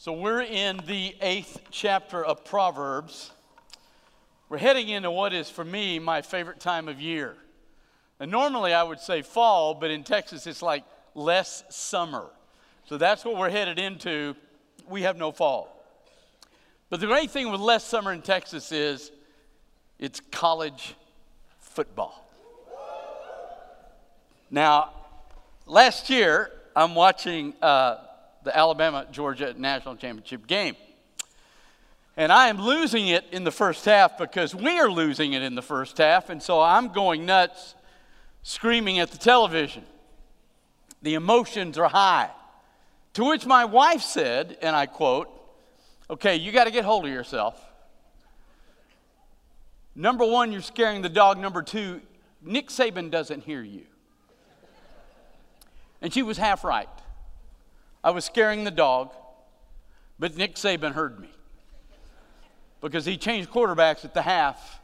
So 0.00 0.12
we're 0.12 0.42
in 0.42 0.80
the 0.86 1.16
eighth 1.20 1.60
chapter 1.72 2.24
of 2.24 2.44
Proverbs. 2.44 3.32
We're 4.48 4.58
heading 4.58 4.90
into 4.90 5.10
what 5.10 5.32
is, 5.32 5.50
for 5.50 5.64
me, 5.64 5.98
my 5.98 6.22
favorite 6.22 6.60
time 6.60 6.86
of 6.86 7.00
year. 7.00 7.34
And 8.20 8.30
normally 8.30 8.72
I 8.72 8.84
would 8.84 9.00
say 9.00 9.22
fall, 9.22 9.74
but 9.74 9.90
in 9.90 10.04
Texas 10.04 10.46
it's 10.46 10.62
like 10.62 10.84
less 11.16 11.64
summer. 11.68 12.26
So 12.84 12.96
that's 12.96 13.24
what 13.24 13.36
we're 13.36 13.50
headed 13.50 13.80
into. 13.80 14.36
We 14.88 15.02
have 15.02 15.16
no 15.16 15.32
fall. 15.32 15.84
But 16.90 17.00
the 17.00 17.08
great 17.08 17.32
thing 17.32 17.50
with 17.50 17.60
less 17.60 17.82
summer 17.82 18.12
in 18.12 18.22
Texas 18.22 18.70
is 18.70 19.10
it's 19.98 20.20
college 20.30 20.94
football. 21.58 22.30
Now, 24.48 24.92
last 25.66 26.08
year, 26.08 26.52
I'm 26.76 26.94
watching 26.94 27.52
uh, 27.60 27.96
the 28.44 28.56
Alabama 28.56 29.06
Georgia 29.10 29.54
National 29.56 29.96
Championship 29.96 30.46
game. 30.46 30.76
And 32.16 32.32
I 32.32 32.48
am 32.48 32.60
losing 32.60 33.06
it 33.06 33.24
in 33.30 33.44
the 33.44 33.52
first 33.52 33.84
half 33.84 34.18
because 34.18 34.54
we 34.54 34.78
are 34.80 34.90
losing 34.90 35.34
it 35.34 35.42
in 35.42 35.54
the 35.54 35.62
first 35.62 35.98
half. 35.98 36.30
And 36.30 36.42
so 36.42 36.60
I'm 36.60 36.88
going 36.88 37.24
nuts, 37.26 37.76
screaming 38.42 38.98
at 38.98 39.12
the 39.12 39.18
television. 39.18 39.84
The 41.00 41.14
emotions 41.14 41.78
are 41.78 41.88
high. 41.88 42.30
To 43.14 43.24
which 43.24 43.46
my 43.46 43.64
wife 43.64 44.02
said, 44.02 44.58
and 44.62 44.74
I 44.74 44.86
quote, 44.86 45.28
Okay, 46.10 46.36
you 46.36 46.52
got 46.52 46.64
to 46.64 46.70
get 46.70 46.84
hold 46.84 47.04
of 47.04 47.12
yourself. 47.12 47.62
Number 49.94 50.24
one, 50.24 50.52
you're 50.52 50.62
scaring 50.62 51.02
the 51.02 51.08
dog. 51.08 51.38
Number 51.38 51.62
two, 51.62 52.00
Nick 52.40 52.68
Saban 52.68 53.10
doesn't 53.10 53.44
hear 53.44 53.62
you. 53.62 53.84
And 56.00 56.12
she 56.12 56.22
was 56.22 56.38
half 56.38 56.64
right. 56.64 56.88
I 58.02 58.10
was 58.10 58.24
scaring 58.24 58.64
the 58.64 58.70
dog, 58.70 59.12
but 60.18 60.36
Nick 60.36 60.54
Saban 60.54 60.92
heard 60.92 61.18
me 61.18 61.28
because 62.80 63.04
he 63.04 63.16
changed 63.16 63.50
quarterbacks 63.50 64.04
at 64.04 64.14
the 64.14 64.22
half. 64.22 64.80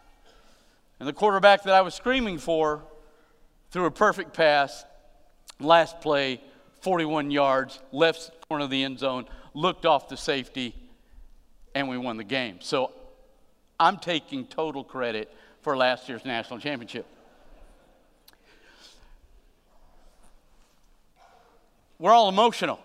And 0.99 1.09
the 1.09 1.13
quarterback 1.13 1.63
that 1.65 1.75
I 1.75 1.81
was 1.83 1.95
screaming 1.95 2.39
for 2.39 2.83
threw 3.71 3.87
a 3.87 3.91
perfect 3.91 4.35
pass, 4.35 4.85
last 5.61 6.01
play, 6.01 6.41
41 6.81 7.31
yards, 7.31 7.81
left 7.93 8.31
corner 8.49 8.65
of 8.65 8.71
the 8.71 8.85
end 8.85 8.99
zone, 8.99 9.27
looked 9.55 9.87
off 9.87 10.09
the 10.09 10.17
safety, 10.17 10.75
and 11.75 11.89
we 11.89 11.99
won 11.99 12.17
the 12.17 12.25
game. 12.25 12.59
So 12.61 12.93
I'm 13.79 13.99
taking 13.99 14.47
total 14.47 14.85
credit 14.85 15.33
for 15.63 15.77
last 15.77 16.09
year's 16.09 16.25
national 16.25 16.61
championship. 16.61 17.07
We're 21.99 22.13
all 22.13 22.29
emotional. 22.29 22.81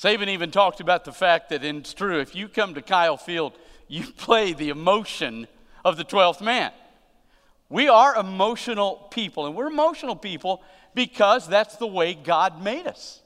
Saban 0.00 0.28
even 0.28 0.50
talked 0.50 0.80
about 0.80 1.04
the 1.04 1.12
fact 1.12 1.50
that 1.50 1.62
and 1.62 1.80
it's 1.80 1.92
true, 1.92 2.20
if 2.20 2.34
you 2.34 2.48
come 2.48 2.72
to 2.72 2.80
Kyle 2.80 3.18
Field, 3.18 3.52
you 3.86 4.04
play 4.16 4.54
the 4.54 4.70
emotion 4.70 5.46
of 5.84 5.98
the 5.98 6.04
12th 6.04 6.40
man. 6.40 6.72
We 7.68 7.88
are 7.88 8.16
emotional 8.16 9.08
people, 9.10 9.46
and 9.46 9.54
we're 9.54 9.66
emotional 9.66 10.16
people 10.16 10.62
because 10.94 11.46
that's 11.46 11.76
the 11.76 11.86
way 11.86 12.14
God 12.14 12.62
made 12.62 12.86
us. 12.86 13.20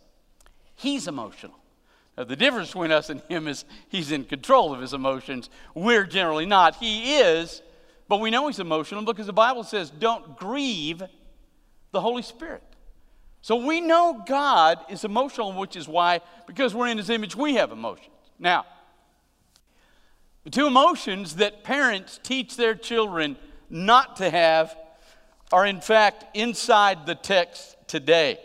He's 0.75 1.07
emotional. 1.07 1.55
Now, 2.19 2.25
the 2.25 2.37
difference 2.37 2.69
between 2.69 2.91
us 2.91 3.09
and 3.09 3.23
him 3.29 3.47
is 3.47 3.65
he's 3.89 4.11
in 4.11 4.25
control 4.25 4.75
of 4.75 4.81
his 4.81 4.93
emotions. 4.93 5.51
We're 5.75 6.05
generally 6.05 6.45
not. 6.45 6.77
He 6.77 7.19
is, 7.19 7.63
but 8.09 8.21
we 8.21 8.31
know 8.31 8.49
he's 8.49 8.59
emotional 8.59 9.05
because 9.05 9.27
the 9.27 9.33
Bible 9.33 9.63
says, 9.63 9.91
don't 9.91 10.37
grieve 10.37 11.05
the 11.93 12.01
Holy 12.01 12.23
Spirit. 12.23 12.63
So 13.45 13.57
we 13.57 13.83
know 13.83 14.23
God 14.27 14.79
is 14.89 15.05
emotional, 15.05 15.53
which 15.53 15.77
is 15.77 15.87
why, 15.87 16.23
because 16.47 16.75
we're 16.75 16.87
in 16.87 16.97
his 16.97 17.11
image, 17.11 17.37
we 17.37 17.57
have 17.57 17.73
emotions. 17.73 18.09
Now, 18.39 18.65
the 20.45 20.51
two 20.51 20.67
emotions 20.67 21.37
that 21.37 21.63
parents 21.63 22.19
teach 22.23 22.57
their 22.57 22.75
children 22.75 23.37
not 23.69 24.17
to 24.17 24.31
have 24.31 24.75
are, 25.53 25.67
in 25.67 25.83
fact, 25.83 26.25
inside 26.35 27.05
the 27.05 27.15
text 27.15 27.77
today. 27.87 28.39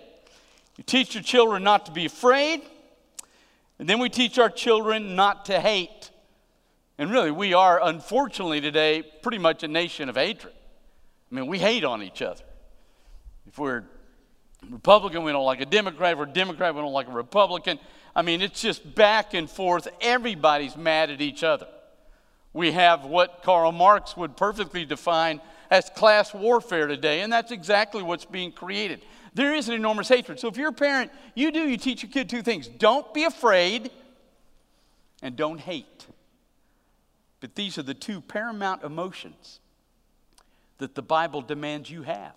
You 0.76 0.84
teach 0.84 1.14
your 1.14 1.24
children 1.24 1.64
not 1.64 1.86
to 1.86 1.94
be 1.94 2.04
afraid 2.04 2.62
and 3.80 3.88
then 3.88 4.00
we 4.00 4.10
teach 4.10 4.38
our 4.38 4.50
children 4.50 5.16
not 5.16 5.46
to 5.46 5.62
hate. 5.62 6.12
And 6.98 7.10
really, 7.10 7.32
we 7.32 7.54
are, 7.54 7.80
unfortunately, 7.82 8.60
today 8.60 9.04
pretty 9.22 9.38
much 9.38 9.64
a 9.64 9.70
nation 9.70 10.10
of 10.10 10.18
hatred. 10.18 10.54
I 11.32 11.36
mean, 11.36 11.48
we 11.48 11.58
hate 11.58 11.86
on 11.86 12.04
each 12.04 12.22
other. 12.22 12.44
If 13.48 13.58
we're 13.58 13.86
Republican, 14.68 15.24
we 15.24 15.32
don't 15.32 15.46
like 15.46 15.62
a 15.62 15.66
Democrat. 15.66 16.18
We're 16.18 16.26
Democrat, 16.26 16.76
we 16.76 16.82
don't 16.82 16.94
like 16.94 17.08
a 17.08 17.12
Republican. 17.12 17.80
I 18.16 18.22
mean, 18.22 18.42
it's 18.42 18.62
just 18.62 18.96
back 18.96 19.34
and 19.34 19.50
forth. 19.50 19.88
Everybody's 20.02 20.76
mad 20.76 21.10
at 21.10 21.22
each 21.22 21.44
other. 21.44 21.68
We 22.54 22.72
have 22.72 23.06
what 23.06 23.44
Karl 23.44 23.72
Marx 23.72 24.18
would 24.18 24.36
perfectly 24.36 24.86
define 24.86 25.40
as 25.70 25.90
class 25.92 26.34
warfare 26.34 26.88
today, 26.88 27.22
and 27.22 27.32
that's 27.32 27.52
exactly 27.52 28.02
what's 28.02 28.26
being 28.26 28.52
created. 28.52 29.06
There 29.36 29.54
is 29.54 29.70
an 29.70 29.76
enormous 29.76 30.10
hatred. 30.10 30.40
So 30.40 30.48
if 30.48 30.58
you're 30.58 30.70
a 30.70 30.74
parent, 30.74 31.12
you 31.36 31.52
do, 31.52 31.62
you 31.62 31.78
teach 31.78 32.02
your 32.02 32.12
kid 32.12 32.30
two 32.30 32.42
things 32.42 32.68
don't 32.68 33.14
be 33.14 33.24
afraid 33.24 33.92
and 35.22 35.36
don't 35.36 35.60
hate. 35.60 36.08
But 37.40 37.56
these 37.56 37.78
are 37.78 37.84
the 37.84 37.94
two 37.94 38.22
paramount 38.22 38.84
emotions 38.84 39.60
that 40.80 40.96
the 40.96 41.02
Bible 41.02 41.42
demands 41.42 41.90
you 41.90 42.04
have. 42.04 42.36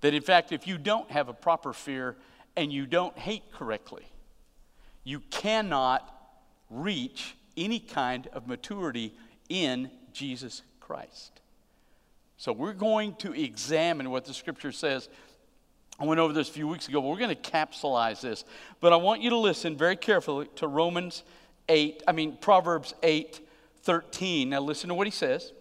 That 0.00 0.14
in 0.14 0.22
fact, 0.22 0.52
if 0.52 0.66
you 0.66 0.78
don't 0.78 1.10
have 1.10 1.28
a 1.28 1.32
proper 1.32 1.72
fear 1.72 2.16
and 2.56 2.72
you 2.72 2.86
don't 2.86 3.16
hate 3.18 3.52
correctly, 3.52 4.06
you 5.04 5.20
cannot 5.30 6.12
reach 6.70 7.36
any 7.56 7.78
kind 7.78 8.28
of 8.32 8.46
maturity 8.46 9.14
in 9.48 9.90
Jesus 10.12 10.62
Christ. 10.80 11.40
So 12.36 12.52
we're 12.52 12.74
going 12.74 13.14
to 13.16 13.32
examine 13.32 14.10
what 14.10 14.24
the 14.26 14.34
scripture 14.34 14.72
says 14.72 15.08
I 15.98 16.04
went 16.04 16.20
over 16.20 16.32
this 16.32 16.48
a 16.48 16.52
few 16.52 16.68
weeks 16.68 16.88
ago, 16.88 17.00
but 17.00 17.08
we're 17.08 17.18
going 17.18 17.34
to 17.34 17.50
capsulize 17.50 18.20
this. 18.20 18.44
But 18.80 18.92
I 18.92 18.96
want 18.96 19.22
you 19.22 19.30
to 19.30 19.36
listen 19.36 19.76
very 19.76 19.96
carefully 19.96 20.46
to 20.56 20.66
Romans 20.66 21.22
8, 21.68 22.02
I 22.06 22.12
mean, 22.12 22.36
Proverbs 22.36 22.94
8 23.02 23.40
13. 23.82 24.50
Now, 24.50 24.60
listen 24.60 24.88
to 24.88 24.94
what 24.94 25.06
he 25.06 25.12
says. 25.12 25.52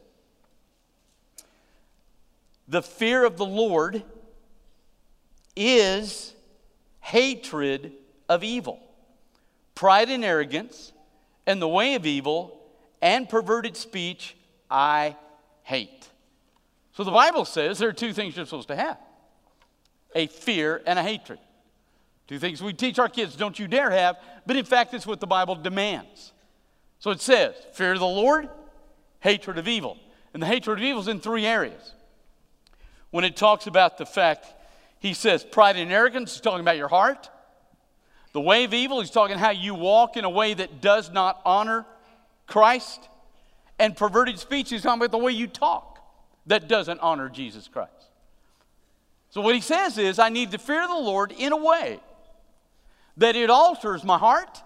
The 2.67 2.81
fear 2.81 3.23
of 3.23 3.37
the 3.37 3.45
Lord 3.45 4.03
is 5.55 6.33
hatred 6.99 7.93
of 8.27 8.43
evil, 8.43 8.79
pride 9.75 10.09
and 10.09 10.25
arrogance, 10.25 10.91
and 11.45 11.61
the 11.61 11.67
way 11.67 11.95
of 11.95 12.05
evil 12.05 12.59
and 13.01 13.29
perverted 13.29 13.77
speech 13.77 14.35
I 14.69 15.15
hate. 15.63 16.09
So 16.93 17.03
the 17.03 17.11
Bible 17.11 17.45
says 17.45 17.77
there 17.77 17.89
are 17.89 17.93
two 17.93 18.13
things 18.13 18.35
you're 18.35 18.45
supposed 18.45 18.69
to 18.69 18.75
have 18.75 18.97
a 20.15 20.27
fear 20.27 20.81
and 20.87 20.97
a 20.97 21.03
hatred. 21.03 21.39
Two 22.27 22.39
things 22.39 22.63
we 22.63 22.73
teach 22.73 22.97
our 22.97 23.09
kids 23.09 23.35
don't 23.35 23.59
you 23.59 23.67
dare 23.67 23.91
have, 23.91 24.15
but 24.45 24.55
in 24.55 24.65
fact, 24.65 24.93
it's 24.93 25.05
what 25.05 25.19
the 25.19 25.27
Bible 25.27 25.55
demands. 25.55 26.31
So 26.99 27.11
it 27.11 27.21
says 27.21 27.53
fear 27.73 27.93
of 27.93 27.99
the 27.99 28.05
Lord, 28.05 28.49
hatred 29.19 29.57
of 29.57 29.67
evil. 29.67 29.97
And 30.33 30.41
the 30.41 30.47
hatred 30.47 30.79
of 30.79 30.83
evil 30.83 31.01
is 31.01 31.07
in 31.07 31.19
three 31.19 31.45
areas. 31.45 31.93
When 33.11 33.23
it 33.23 33.35
talks 33.35 33.67
about 33.67 33.97
the 33.97 34.05
fact, 34.05 34.47
he 34.99 35.13
says 35.13 35.43
pride 35.43 35.77
and 35.77 35.91
arrogance, 35.91 36.33
he's 36.33 36.41
talking 36.41 36.61
about 36.61 36.77
your 36.77 36.87
heart. 36.87 37.29
The 38.33 38.41
way 38.41 38.65
of 38.65 38.73
evil, 38.73 38.99
he's 38.99 39.11
talking 39.11 39.37
how 39.37 39.51
you 39.51 39.73
walk 39.73 40.17
in 40.17 40.25
a 40.25 40.29
way 40.29 40.53
that 40.53 40.81
does 40.81 41.11
not 41.11 41.41
honor 41.45 41.85
Christ. 42.47 43.07
And 43.79 43.95
perverted 43.95 44.39
speech, 44.39 44.69
he's 44.69 44.81
talking 44.81 45.01
about 45.01 45.11
the 45.11 45.23
way 45.23 45.31
you 45.31 45.47
talk 45.47 45.99
that 46.47 46.67
doesn't 46.67 46.99
honor 46.99 47.29
Jesus 47.29 47.67
Christ. 47.67 47.91
So, 49.29 49.41
what 49.41 49.55
he 49.55 49.61
says 49.61 49.97
is, 49.97 50.19
I 50.19 50.29
need 50.29 50.51
to 50.51 50.57
fear 50.57 50.87
the 50.87 50.93
Lord 50.93 51.33
in 51.37 51.51
a 51.51 51.57
way 51.57 51.99
that 53.17 53.35
it 53.35 53.49
alters 53.49 54.03
my 54.03 54.17
heart, 54.17 54.61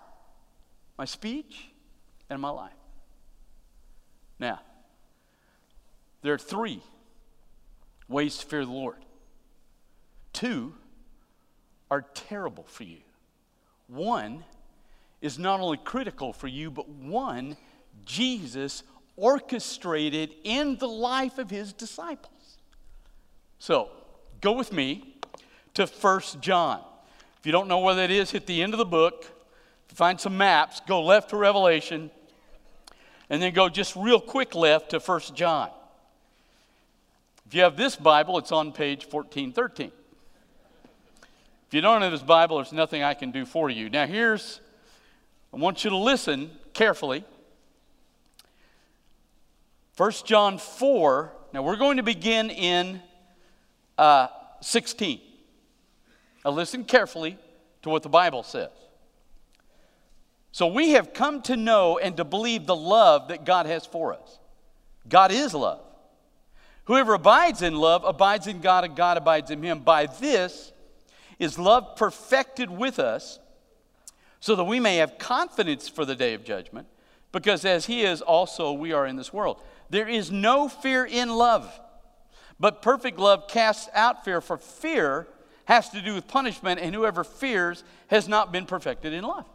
my 0.97 1.05
speech, 1.05 1.69
and 2.29 2.41
my 2.41 2.49
life. 2.49 2.71
Now, 4.39 4.59
there 6.21 6.33
are 6.33 6.39
three 6.39 6.81
ways 8.07 8.37
to 8.37 8.45
fear 8.45 8.65
the 8.65 8.71
Lord. 8.71 8.97
Two 10.33 10.73
are 11.89 12.01
terrible 12.13 12.63
for 12.63 12.83
you. 12.83 12.99
One 13.87 14.43
is 15.21 15.39
not 15.39 15.59
only 15.59 15.77
critical 15.77 16.33
for 16.33 16.47
you, 16.47 16.71
but 16.71 16.87
one 16.87 17.57
Jesus 18.05 18.83
orchestrated 19.17 20.33
in 20.43 20.77
the 20.77 20.87
life 20.87 21.37
of 21.37 21.49
his 21.49 21.73
disciples. 21.73 22.57
So, 23.57 23.89
Go 24.41 24.53
with 24.53 24.71
me 24.71 25.15
to 25.73 25.85
First 25.85 26.39
John. 26.39 26.81
If 27.39 27.45
you 27.45 27.51
don't 27.51 27.67
know 27.67 27.79
where 27.79 27.95
that 27.95 28.11
is, 28.11 28.31
hit 28.31 28.45
the 28.45 28.61
end 28.61 28.73
of 28.73 28.77
the 28.77 28.85
book. 28.85 29.25
Find 29.89 30.19
some 30.19 30.37
maps, 30.37 30.81
go 30.87 31.03
left 31.03 31.31
to 31.31 31.35
Revelation, 31.35 32.09
and 33.29 33.41
then 33.41 33.53
go 33.53 33.67
just 33.67 33.95
real 33.95 34.21
quick 34.21 34.55
left 34.55 34.91
to 34.91 34.99
First 34.99 35.35
John. 35.35 35.69
If 37.47 37.55
you 37.55 37.63
have 37.63 37.75
this 37.75 37.95
Bible, 37.95 38.37
it's 38.37 38.51
on 38.51 38.71
page 38.71 39.05
1413. 39.05 39.91
If 41.69 41.75
you 41.75 41.81
don't 41.81 42.01
have 42.01 42.11
this 42.11 42.23
Bible, 42.23 42.55
there's 42.55 42.73
nothing 42.73 43.03
I 43.03 43.13
can 43.13 43.29
do 43.29 43.45
for 43.45 43.69
you. 43.69 43.91
Now, 43.91 44.07
here's 44.07 44.59
I 45.53 45.57
want 45.57 45.83
you 45.83 45.91
to 45.91 45.97
listen 45.97 46.49
carefully. 46.73 47.23
1 49.95 50.11
John 50.25 50.57
4, 50.57 51.31
now 51.53 51.61
we're 51.61 51.75
going 51.75 51.97
to 51.97 52.03
begin 52.03 52.49
in 52.49 52.99
uh, 53.99 54.29
16. 54.61 55.21
Now 56.43 56.49
listen 56.49 56.85
carefully 56.85 57.37
to 57.83 57.89
what 57.89 58.01
the 58.01 58.09
Bible 58.09 58.41
says. 58.41 58.71
So 60.51 60.65
we 60.65 60.93
have 60.93 61.13
come 61.13 61.43
to 61.43 61.55
know 61.55 61.99
and 61.99 62.17
to 62.17 62.23
believe 62.23 62.65
the 62.65 62.75
love 62.75 63.27
that 63.27 63.45
God 63.45 63.67
has 63.67 63.85
for 63.85 64.11
us. 64.15 64.39
God 65.07 65.31
is 65.31 65.53
love. 65.53 65.81
Whoever 66.85 67.13
abides 67.13 67.61
in 67.61 67.75
love 67.75 68.03
abides 68.03 68.47
in 68.47 68.59
God 68.59 68.85
and 68.85 68.95
God 68.95 69.17
abides 69.17 69.51
in 69.51 69.61
him. 69.61 69.81
By 69.81 70.07
this 70.07 70.71
is 71.39 71.57
love 71.57 71.95
perfected 71.95 72.69
with 72.69 72.99
us 72.99 73.39
so 74.39 74.55
that 74.55 74.65
we 74.65 74.79
may 74.79 74.97
have 74.97 75.17
confidence 75.17 75.89
for 75.89 76.05
the 76.05 76.15
day 76.15 76.33
of 76.33 76.43
judgment, 76.43 76.87
because 77.31 77.65
as 77.65 77.85
he 77.87 78.03
is, 78.03 78.21
also 78.21 78.71
we 78.71 78.91
are 78.91 79.05
in 79.05 79.15
this 79.15 79.33
world. 79.33 79.61
There 79.89 80.07
is 80.07 80.31
no 80.31 80.69
fear 80.69 81.05
in 81.05 81.29
love, 81.29 81.79
but 82.59 82.81
perfect 82.81 83.17
love 83.17 83.47
casts 83.47 83.89
out 83.93 84.23
fear, 84.23 84.41
for 84.41 84.57
fear 84.57 85.27
has 85.65 85.89
to 85.89 86.01
do 86.01 86.13
with 86.15 86.27
punishment, 86.27 86.79
and 86.79 86.93
whoever 86.95 87.23
fears 87.23 87.83
has 88.07 88.27
not 88.27 88.51
been 88.51 88.65
perfected 88.65 89.13
in 89.13 89.23
love. 89.23 89.45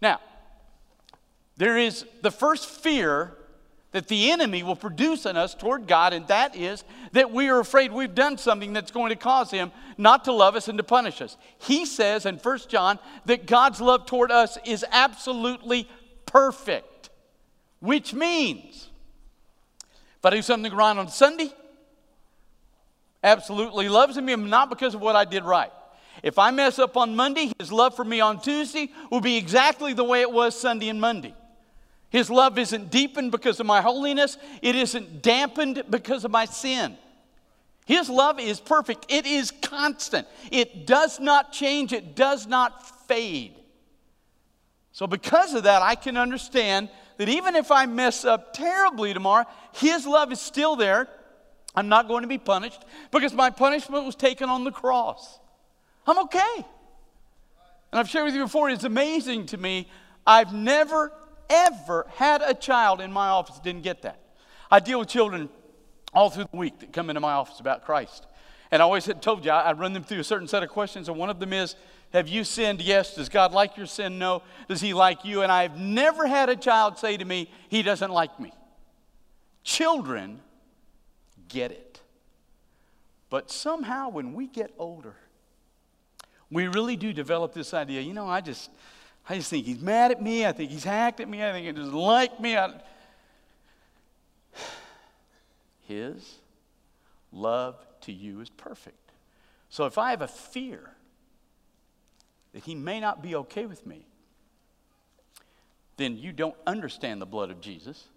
Now, 0.00 0.20
there 1.56 1.76
is 1.76 2.06
the 2.22 2.30
first 2.30 2.66
fear 2.66 3.36
that 3.92 4.08
the 4.08 4.30
enemy 4.30 4.62
will 4.62 4.76
produce 4.76 5.26
in 5.26 5.36
us 5.36 5.54
toward 5.54 5.86
God, 5.86 6.12
and 6.12 6.26
that 6.28 6.56
is 6.56 6.82
that 7.12 7.30
we 7.30 7.48
are 7.48 7.60
afraid 7.60 7.92
we've 7.92 8.14
done 8.14 8.38
something 8.38 8.72
that's 8.72 8.90
going 8.90 9.10
to 9.10 9.16
cause 9.16 9.50
him 9.50 9.70
not 9.98 10.24
to 10.24 10.32
love 10.32 10.56
us 10.56 10.68
and 10.68 10.78
to 10.78 10.84
punish 10.84 11.20
us. 11.20 11.36
He 11.58 11.86
says 11.86 12.26
in 12.26 12.36
1 12.36 12.58
John 12.68 12.98
that 13.26 13.46
God's 13.46 13.80
love 13.80 14.06
toward 14.06 14.32
us 14.32 14.58
is 14.64 14.84
absolutely 14.90 15.88
perfect, 16.26 17.10
which 17.80 18.14
means 18.14 18.88
if 20.18 20.26
I 20.26 20.30
do 20.30 20.42
something 20.42 20.72
wrong 20.74 20.98
on 20.98 21.08
Sunday, 21.08 21.52
absolutely 23.22 23.88
loves 23.88 24.16
me, 24.16 24.34
not 24.36 24.70
because 24.70 24.94
of 24.94 25.00
what 25.00 25.16
I 25.16 25.24
did 25.24 25.44
right. 25.44 25.70
If 26.22 26.38
I 26.38 26.50
mess 26.50 26.78
up 26.78 26.96
on 26.96 27.16
Monday, 27.16 27.52
his 27.58 27.72
love 27.72 27.96
for 27.96 28.04
me 28.04 28.20
on 28.20 28.40
Tuesday 28.40 28.90
will 29.10 29.20
be 29.20 29.36
exactly 29.36 29.92
the 29.92 30.04
way 30.04 30.20
it 30.20 30.30
was 30.30 30.58
Sunday 30.58 30.88
and 30.88 31.00
Monday. 31.00 31.34
His 32.12 32.28
love 32.28 32.58
isn't 32.58 32.90
deepened 32.90 33.32
because 33.32 33.58
of 33.58 33.64
my 33.64 33.80
holiness, 33.80 34.36
it 34.60 34.76
isn't 34.76 35.22
dampened 35.22 35.82
because 35.88 36.26
of 36.26 36.30
my 36.30 36.44
sin. 36.44 36.98
His 37.86 38.10
love 38.10 38.38
is 38.38 38.60
perfect, 38.60 39.06
it 39.08 39.24
is 39.24 39.50
constant, 39.50 40.28
it 40.50 40.86
does 40.86 41.18
not 41.18 41.52
change, 41.52 41.94
it 41.94 42.14
does 42.14 42.46
not 42.46 43.08
fade. 43.08 43.54
So, 44.92 45.06
because 45.06 45.54
of 45.54 45.62
that, 45.62 45.80
I 45.80 45.94
can 45.94 46.18
understand 46.18 46.90
that 47.16 47.30
even 47.30 47.56
if 47.56 47.72
I 47.72 47.86
mess 47.86 48.26
up 48.26 48.52
terribly 48.52 49.14
tomorrow, 49.14 49.46
His 49.72 50.06
love 50.06 50.32
is 50.32 50.40
still 50.40 50.76
there. 50.76 51.08
I'm 51.74 51.88
not 51.88 52.08
going 52.08 52.22
to 52.22 52.28
be 52.28 52.36
punished 52.36 52.84
because 53.10 53.32
my 53.32 53.48
punishment 53.48 54.04
was 54.04 54.16
taken 54.16 54.50
on 54.50 54.64
the 54.64 54.70
cross. 54.70 55.38
I'm 56.06 56.18
okay. 56.18 56.56
And 56.56 57.98
I've 57.98 58.10
shared 58.10 58.26
with 58.26 58.34
you 58.34 58.42
before, 58.42 58.68
it's 58.68 58.84
amazing 58.84 59.46
to 59.46 59.56
me. 59.56 59.88
I've 60.26 60.52
never 60.52 61.10
ever 61.52 62.06
had 62.16 62.42
a 62.42 62.54
child 62.54 63.00
in 63.00 63.12
my 63.12 63.28
office 63.28 63.58
didn't 63.58 63.82
get 63.82 64.02
that. 64.02 64.18
I 64.70 64.80
deal 64.80 64.98
with 64.98 65.08
children 65.08 65.50
all 66.14 66.30
through 66.30 66.46
the 66.50 66.56
week 66.56 66.80
that 66.80 66.92
come 66.92 67.10
into 67.10 67.20
my 67.20 67.32
office 67.32 67.60
about 67.60 67.84
Christ. 67.84 68.26
And 68.70 68.80
I 68.80 68.84
always 68.84 69.04
had 69.04 69.20
told 69.20 69.44
you, 69.44 69.50
I, 69.50 69.72
run 69.72 69.92
them 69.92 70.02
through 70.02 70.20
a 70.20 70.24
certain 70.24 70.48
set 70.48 70.62
of 70.62 70.70
questions, 70.70 71.08
and 71.08 71.18
one 71.18 71.28
of 71.28 71.38
them 71.38 71.52
is, 71.52 71.76
Have 72.12 72.26
you 72.26 72.42
sinned? 72.42 72.80
Yes. 72.80 73.14
Does 73.14 73.28
God 73.28 73.52
like 73.52 73.76
your 73.76 73.86
sin? 73.86 74.18
No. 74.18 74.42
Does 74.66 74.80
He 74.80 74.94
like 74.94 75.24
you? 75.26 75.42
And 75.42 75.52
I've 75.52 75.78
never 75.78 76.26
had 76.26 76.48
a 76.48 76.56
child 76.56 76.98
say 76.98 77.18
to 77.18 77.24
me, 77.24 77.50
He 77.68 77.82
doesn't 77.82 78.10
like 78.10 78.40
me. 78.40 78.52
Children 79.62 80.40
get 81.48 81.70
it. 81.70 82.00
But 83.28 83.50
somehow, 83.50 84.08
when 84.08 84.32
we 84.32 84.46
get 84.46 84.72
older, 84.78 85.16
we 86.50 86.68
really 86.68 86.96
do 86.96 87.12
develop 87.12 87.54
this 87.54 87.72
idea, 87.72 88.00
you 88.00 88.12
know, 88.12 88.26
I 88.26 88.40
just, 88.40 88.70
I 89.28 89.36
just 89.36 89.50
think 89.50 89.66
he's 89.66 89.80
mad 89.80 90.10
at 90.10 90.22
me. 90.22 90.44
I 90.46 90.52
think 90.52 90.70
he's 90.70 90.84
hacked 90.84 91.20
at 91.20 91.28
me. 91.28 91.44
I 91.44 91.52
think 91.52 91.66
he 91.66 91.72
doesn't 91.72 91.94
like 91.94 92.40
me. 92.40 92.56
I... 92.56 92.80
His 95.86 96.38
love 97.32 97.76
to 98.02 98.12
you 98.12 98.40
is 98.40 98.50
perfect. 98.50 99.12
So 99.68 99.86
if 99.86 99.96
I 99.96 100.10
have 100.10 100.22
a 100.22 100.28
fear 100.28 100.90
that 102.52 102.64
he 102.64 102.74
may 102.74 103.00
not 103.00 103.22
be 103.22 103.34
okay 103.36 103.66
with 103.66 103.86
me, 103.86 104.06
then 105.96 106.16
you 106.16 106.32
don't 106.32 106.56
understand 106.66 107.20
the 107.20 107.26
blood 107.26 107.50
of 107.50 107.60
Jesus. 107.60 108.08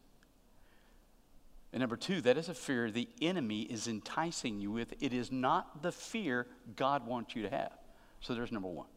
And 1.72 1.81
number 1.81 1.98
two, 1.98 2.22
that 2.22 2.38
is 2.38 2.50
a 2.50 2.54
fear 2.54 2.90
the 2.90 3.08
enemy 3.22 3.62
is 3.62 3.88
enticing 3.88 4.60
you 4.60 4.72
with. 4.72 4.94
It 5.01 5.13
is 5.13 5.31
not 5.31 5.81
the 5.81 5.92
fear 5.92 6.48
God 6.75 7.06
wants 7.06 7.36
you 7.36 7.44
to 7.44 7.50
have. 7.50 7.74
So 8.22 8.34
there's 8.34 8.51
number 8.51 8.69
one. 8.69 8.88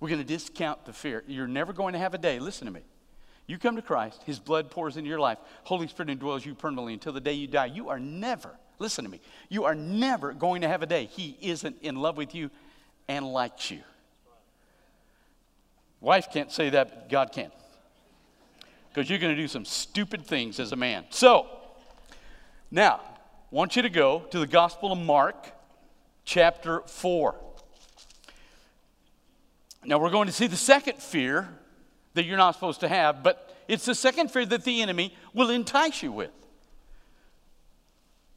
We're 0.00 0.08
going 0.08 0.20
to 0.20 0.26
discount 0.26 0.86
the 0.86 0.92
fear. 0.92 1.22
You're 1.26 1.46
never 1.46 1.72
going 1.72 1.92
to 1.92 1.98
have 1.98 2.14
a 2.14 2.18
day. 2.18 2.38
Listen 2.38 2.66
to 2.66 2.72
me. 2.72 2.80
You 3.50 3.58
come 3.58 3.74
to 3.74 3.82
Christ, 3.82 4.22
His 4.24 4.38
blood 4.38 4.70
pours 4.70 4.96
into 4.96 5.08
your 5.08 5.18
life, 5.18 5.38
Holy 5.64 5.88
Spirit 5.88 6.16
indwells 6.16 6.44
you 6.44 6.54
permanently 6.54 6.92
until 6.92 7.12
the 7.12 7.20
day 7.20 7.32
you 7.32 7.48
die. 7.48 7.66
You 7.66 7.88
are 7.88 7.98
never, 7.98 8.50
listen 8.78 9.04
to 9.04 9.10
me, 9.10 9.20
you 9.48 9.64
are 9.64 9.74
never 9.74 10.32
going 10.32 10.60
to 10.62 10.68
have 10.68 10.82
a 10.82 10.86
day 10.86 11.06
He 11.06 11.36
isn't 11.40 11.74
in 11.82 11.96
love 11.96 12.16
with 12.16 12.32
you 12.32 12.50
and 13.08 13.26
likes 13.26 13.68
you. 13.68 13.80
Wife 16.00 16.28
can't 16.32 16.52
say 16.52 16.70
that, 16.70 16.90
but 16.90 17.08
God 17.08 17.32
can. 17.32 17.50
Because 18.88 19.10
you're 19.10 19.18
going 19.18 19.34
to 19.34 19.42
do 19.42 19.48
some 19.48 19.64
stupid 19.64 20.24
things 20.24 20.60
as 20.60 20.70
a 20.70 20.76
man. 20.76 21.04
So, 21.10 21.48
now, 22.70 23.00
I 23.02 23.18
want 23.50 23.74
you 23.74 23.82
to 23.82 23.90
go 23.90 24.20
to 24.30 24.38
the 24.38 24.46
Gospel 24.46 24.92
of 24.92 24.98
Mark, 24.98 25.50
chapter 26.24 26.82
4. 26.86 27.34
Now, 29.84 29.98
we're 29.98 30.10
going 30.10 30.26
to 30.26 30.32
see 30.32 30.46
the 30.46 30.56
second 30.56 30.98
fear 30.98 31.48
that 32.14 32.24
you're 32.24 32.36
not 32.36 32.54
supposed 32.54 32.80
to 32.80 32.88
have, 32.88 33.22
but 33.22 33.56
it's 33.66 33.86
the 33.86 33.94
second 33.94 34.30
fear 34.30 34.44
that 34.46 34.64
the 34.64 34.82
enemy 34.82 35.14
will 35.32 35.50
entice 35.50 36.02
you 36.02 36.12
with. 36.12 36.30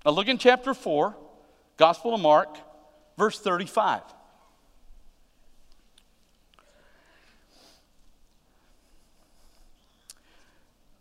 Now, 0.06 0.12
look 0.12 0.28
in 0.28 0.38
chapter 0.38 0.74
4, 0.74 1.16
Gospel 1.78 2.14
of 2.16 2.22
Mark, 2.22 2.58
verse 3.18 3.40
35. 3.40 4.02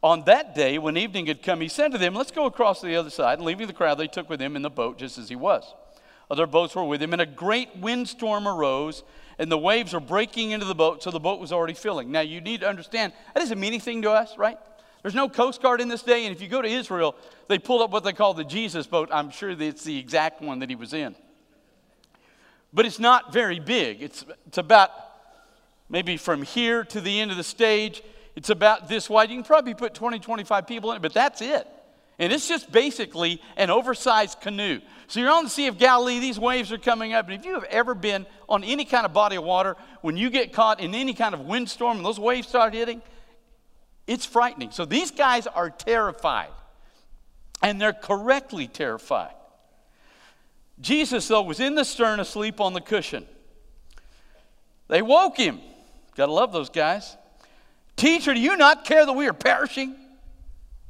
On 0.02 0.24
that 0.24 0.56
day, 0.56 0.78
when 0.78 0.96
evening 0.96 1.26
had 1.26 1.42
come, 1.44 1.60
he 1.60 1.68
said 1.68 1.92
to 1.92 1.98
them, 1.98 2.14
Let's 2.14 2.32
go 2.32 2.46
across 2.46 2.80
to 2.80 2.86
the 2.86 2.96
other 2.96 3.10
side. 3.10 3.38
And 3.38 3.46
leaving 3.46 3.68
the 3.68 3.72
crowd, 3.72 3.98
they 3.98 4.08
took 4.08 4.28
with 4.28 4.40
him 4.40 4.56
in 4.56 4.62
the 4.62 4.70
boat 4.70 4.98
just 4.98 5.16
as 5.16 5.28
he 5.28 5.36
was. 5.36 5.72
Other 6.28 6.46
boats 6.46 6.74
were 6.74 6.84
with 6.84 7.00
him, 7.00 7.12
and 7.12 7.22
a 7.22 7.26
great 7.26 7.76
windstorm 7.76 8.48
arose 8.48 9.04
and 9.42 9.50
the 9.50 9.58
waves 9.58 9.92
are 9.92 9.98
breaking 9.98 10.52
into 10.52 10.64
the 10.64 10.74
boat, 10.74 11.02
so 11.02 11.10
the 11.10 11.18
boat 11.18 11.40
was 11.40 11.50
already 11.50 11.74
filling. 11.74 12.12
Now, 12.12 12.20
you 12.20 12.40
need 12.40 12.60
to 12.60 12.68
understand 12.68 13.12
that 13.34 13.40
doesn't 13.40 13.58
mean 13.58 13.72
anything 13.72 14.02
to 14.02 14.10
us, 14.12 14.38
right? 14.38 14.56
There's 15.02 15.16
no 15.16 15.28
Coast 15.28 15.60
Guard 15.60 15.80
in 15.80 15.88
this 15.88 16.04
day, 16.04 16.26
and 16.26 16.36
if 16.36 16.40
you 16.40 16.46
go 16.46 16.62
to 16.62 16.68
Israel, 16.68 17.16
they 17.48 17.58
pulled 17.58 17.82
up 17.82 17.90
what 17.90 18.04
they 18.04 18.12
call 18.12 18.34
the 18.34 18.44
Jesus 18.44 18.86
boat. 18.86 19.08
I'm 19.10 19.30
sure 19.30 19.52
that 19.52 19.64
it's 19.64 19.82
the 19.82 19.98
exact 19.98 20.42
one 20.42 20.60
that 20.60 20.70
he 20.70 20.76
was 20.76 20.92
in. 20.92 21.16
But 22.72 22.86
it's 22.86 23.00
not 23.00 23.32
very 23.32 23.58
big. 23.58 24.00
It's, 24.00 24.24
it's 24.46 24.58
about 24.58 24.92
maybe 25.88 26.18
from 26.18 26.42
here 26.42 26.84
to 26.84 27.00
the 27.00 27.20
end 27.20 27.32
of 27.32 27.36
the 27.36 27.42
stage. 27.42 28.00
It's 28.36 28.50
about 28.50 28.86
this 28.86 29.10
wide. 29.10 29.28
You 29.28 29.38
can 29.38 29.44
probably 29.44 29.74
put 29.74 29.92
20, 29.92 30.20
25 30.20 30.68
people 30.68 30.92
in 30.92 30.98
it, 30.98 31.02
but 31.02 31.14
that's 31.14 31.42
it. 31.42 31.66
And 32.18 32.32
it's 32.32 32.48
just 32.48 32.70
basically 32.70 33.40
an 33.56 33.70
oversized 33.70 34.40
canoe. 34.40 34.80
So 35.08 35.20
you're 35.20 35.30
on 35.30 35.44
the 35.44 35.50
Sea 35.50 35.66
of 35.66 35.78
Galilee, 35.78 36.20
these 36.20 36.38
waves 36.38 36.70
are 36.72 36.78
coming 36.78 37.14
up. 37.14 37.26
And 37.28 37.34
if 37.34 37.44
you 37.44 37.54
have 37.54 37.64
ever 37.64 37.94
been 37.94 38.26
on 38.48 38.64
any 38.64 38.84
kind 38.84 39.04
of 39.04 39.12
body 39.12 39.36
of 39.36 39.44
water, 39.44 39.76
when 40.02 40.16
you 40.16 40.30
get 40.30 40.52
caught 40.52 40.80
in 40.80 40.94
any 40.94 41.14
kind 41.14 41.34
of 41.34 41.40
windstorm 41.40 41.98
and 41.98 42.06
those 42.06 42.20
waves 42.20 42.48
start 42.48 42.74
hitting, 42.74 43.02
it's 44.06 44.26
frightening. 44.26 44.70
So 44.70 44.84
these 44.84 45.10
guys 45.10 45.46
are 45.46 45.70
terrified. 45.70 46.50
And 47.62 47.80
they're 47.80 47.92
correctly 47.92 48.66
terrified. 48.66 49.34
Jesus, 50.80 51.28
though, 51.28 51.42
was 51.42 51.60
in 51.60 51.76
the 51.76 51.84
stern 51.84 52.18
asleep 52.18 52.60
on 52.60 52.72
the 52.72 52.80
cushion. 52.80 53.26
They 54.88 55.00
woke 55.00 55.36
him. 55.36 55.60
Gotta 56.16 56.32
love 56.32 56.52
those 56.52 56.70
guys. 56.70 57.16
Teacher, 57.96 58.34
do 58.34 58.40
you 58.40 58.56
not 58.56 58.84
care 58.84 59.06
that 59.06 59.12
we 59.12 59.28
are 59.28 59.32
perishing? 59.32 59.94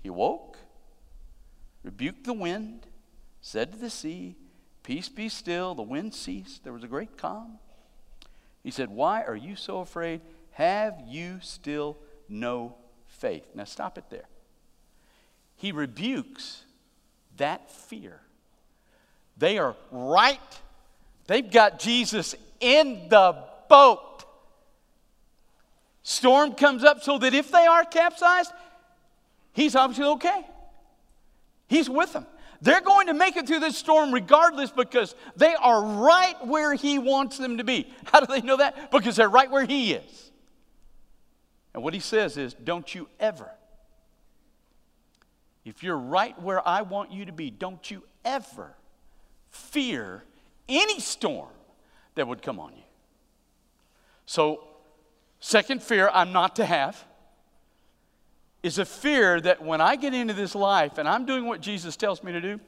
He 0.02 0.10
woke, 0.10 0.51
rebuked 1.82 2.24
the 2.24 2.32
wind 2.32 2.86
said 3.40 3.72
to 3.72 3.78
the 3.78 3.90
sea, 3.90 4.36
Peace 4.82 5.08
be 5.08 5.28
still. 5.28 5.74
The 5.74 5.82
wind 5.82 6.14
ceased. 6.14 6.64
There 6.64 6.72
was 6.72 6.82
a 6.82 6.88
great 6.88 7.16
calm. 7.16 7.58
He 8.62 8.70
said, 8.70 8.90
Why 8.90 9.22
are 9.22 9.36
you 9.36 9.56
so 9.56 9.78
afraid? 9.78 10.20
Have 10.52 11.00
you 11.06 11.38
still 11.40 11.98
no 12.28 12.76
faith? 13.06 13.46
Now 13.54 13.64
stop 13.64 13.98
it 13.98 14.04
there. 14.10 14.28
He 15.56 15.72
rebukes 15.72 16.64
that 17.36 17.70
fear. 17.70 18.20
They 19.36 19.58
are 19.58 19.76
right, 19.90 20.40
they've 21.26 21.50
got 21.50 21.78
Jesus 21.78 22.34
in 22.60 23.08
the 23.08 23.44
boat. 23.68 24.24
storm 26.02 26.52
comes 26.54 26.84
up 26.84 27.02
so 27.02 27.18
that 27.18 27.32
if 27.32 27.50
they 27.50 27.66
are 27.66 27.84
capsized, 27.84 28.52
he's 29.52 29.74
obviously 29.74 30.04
okay. 30.04 30.44
He's 31.68 31.88
with 31.88 32.12
them. 32.12 32.26
They're 32.60 32.80
going 32.80 33.08
to 33.08 33.14
make 33.14 33.36
it 33.36 33.46
through 33.46 33.60
this 33.60 33.76
storm 33.76 34.12
regardless 34.12 34.70
because 34.70 35.14
they 35.34 35.54
are 35.54 35.82
right 35.82 36.46
where 36.46 36.74
he 36.74 36.98
wants 36.98 37.38
them 37.38 37.58
to 37.58 37.64
be. 37.64 37.92
How 38.04 38.20
do 38.20 38.26
they 38.26 38.40
know 38.40 38.58
that? 38.58 38.92
Because 38.92 39.16
they're 39.16 39.28
right 39.28 39.50
where 39.50 39.64
he 39.64 39.94
is. 39.94 40.30
And 41.74 41.82
what 41.82 41.92
he 41.94 42.00
says 42.00 42.36
is, 42.36 42.54
don't 42.54 42.94
you 42.94 43.08
ever, 43.18 43.50
if 45.64 45.82
you're 45.82 45.98
right 45.98 46.40
where 46.40 46.66
I 46.66 46.82
want 46.82 47.10
you 47.10 47.24
to 47.24 47.32
be, 47.32 47.50
don't 47.50 47.90
you 47.90 48.04
ever 48.24 48.76
fear 49.48 50.22
any 50.68 51.00
storm 51.00 51.50
that 52.14 52.26
would 52.26 52.42
come 52.42 52.58
on 52.58 52.72
you. 52.74 52.82
So, 54.26 54.64
second 55.40 55.82
fear 55.82 56.10
I'm 56.12 56.32
not 56.32 56.56
to 56.56 56.64
have 56.64 57.04
is 58.62 58.78
a 58.78 58.84
fear 58.84 59.40
that 59.40 59.62
when 59.62 59.80
I 59.80 59.96
get 59.96 60.14
into 60.14 60.34
this 60.34 60.54
life 60.54 60.98
and 60.98 61.08
I'm 61.08 61.26
doing 61.26 61.46
what 61.46 61.60
Jesus 61.60 61.96
tells 61.96 62.22
me 62.22 62.32
to 62.32 62.40
do, 62.40 62.60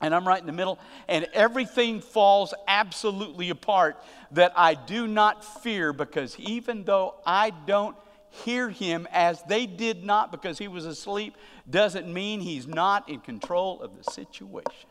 and 0.00 0.14
I'm 0.14 0.26
right 0.26 0.40
in 0.40 0.46
the 0.46 0.52
middle, 0.52 0.78
and 1.08 1.26
everything 1.32 2.00
falls 2.00 2.52
absolutely 2.66 3.50
apart, 3.50 4.02
that 4.32 4.52
I 4.56 4.74
do 4.74 5.06
not 5.06 5.62
fear 5.62 5.92
because 5.92 6.36
even 6.40 6.84
though 6.84 7.14
I 7.24 7.50
don't 7.50 7.96
hear 8.30 8.68
him 8.68 9.06
as 9.12 9.42
they 9.44 9.66
did 9.66 10.04
not 10.04 10.32
because 10.32 10.58
he 10.58 10.66
was 10.66 10.86
asleep, 10.86 11.36
doesn't 11.70 12.12
mean 12.12 12.40
he's 12.40 12.66
not 12.66 13.08
in 13.08 13.20
control 13.20 13.80
of 13.80 13.96
the 13.96 14.10
situation. 14.10 14.88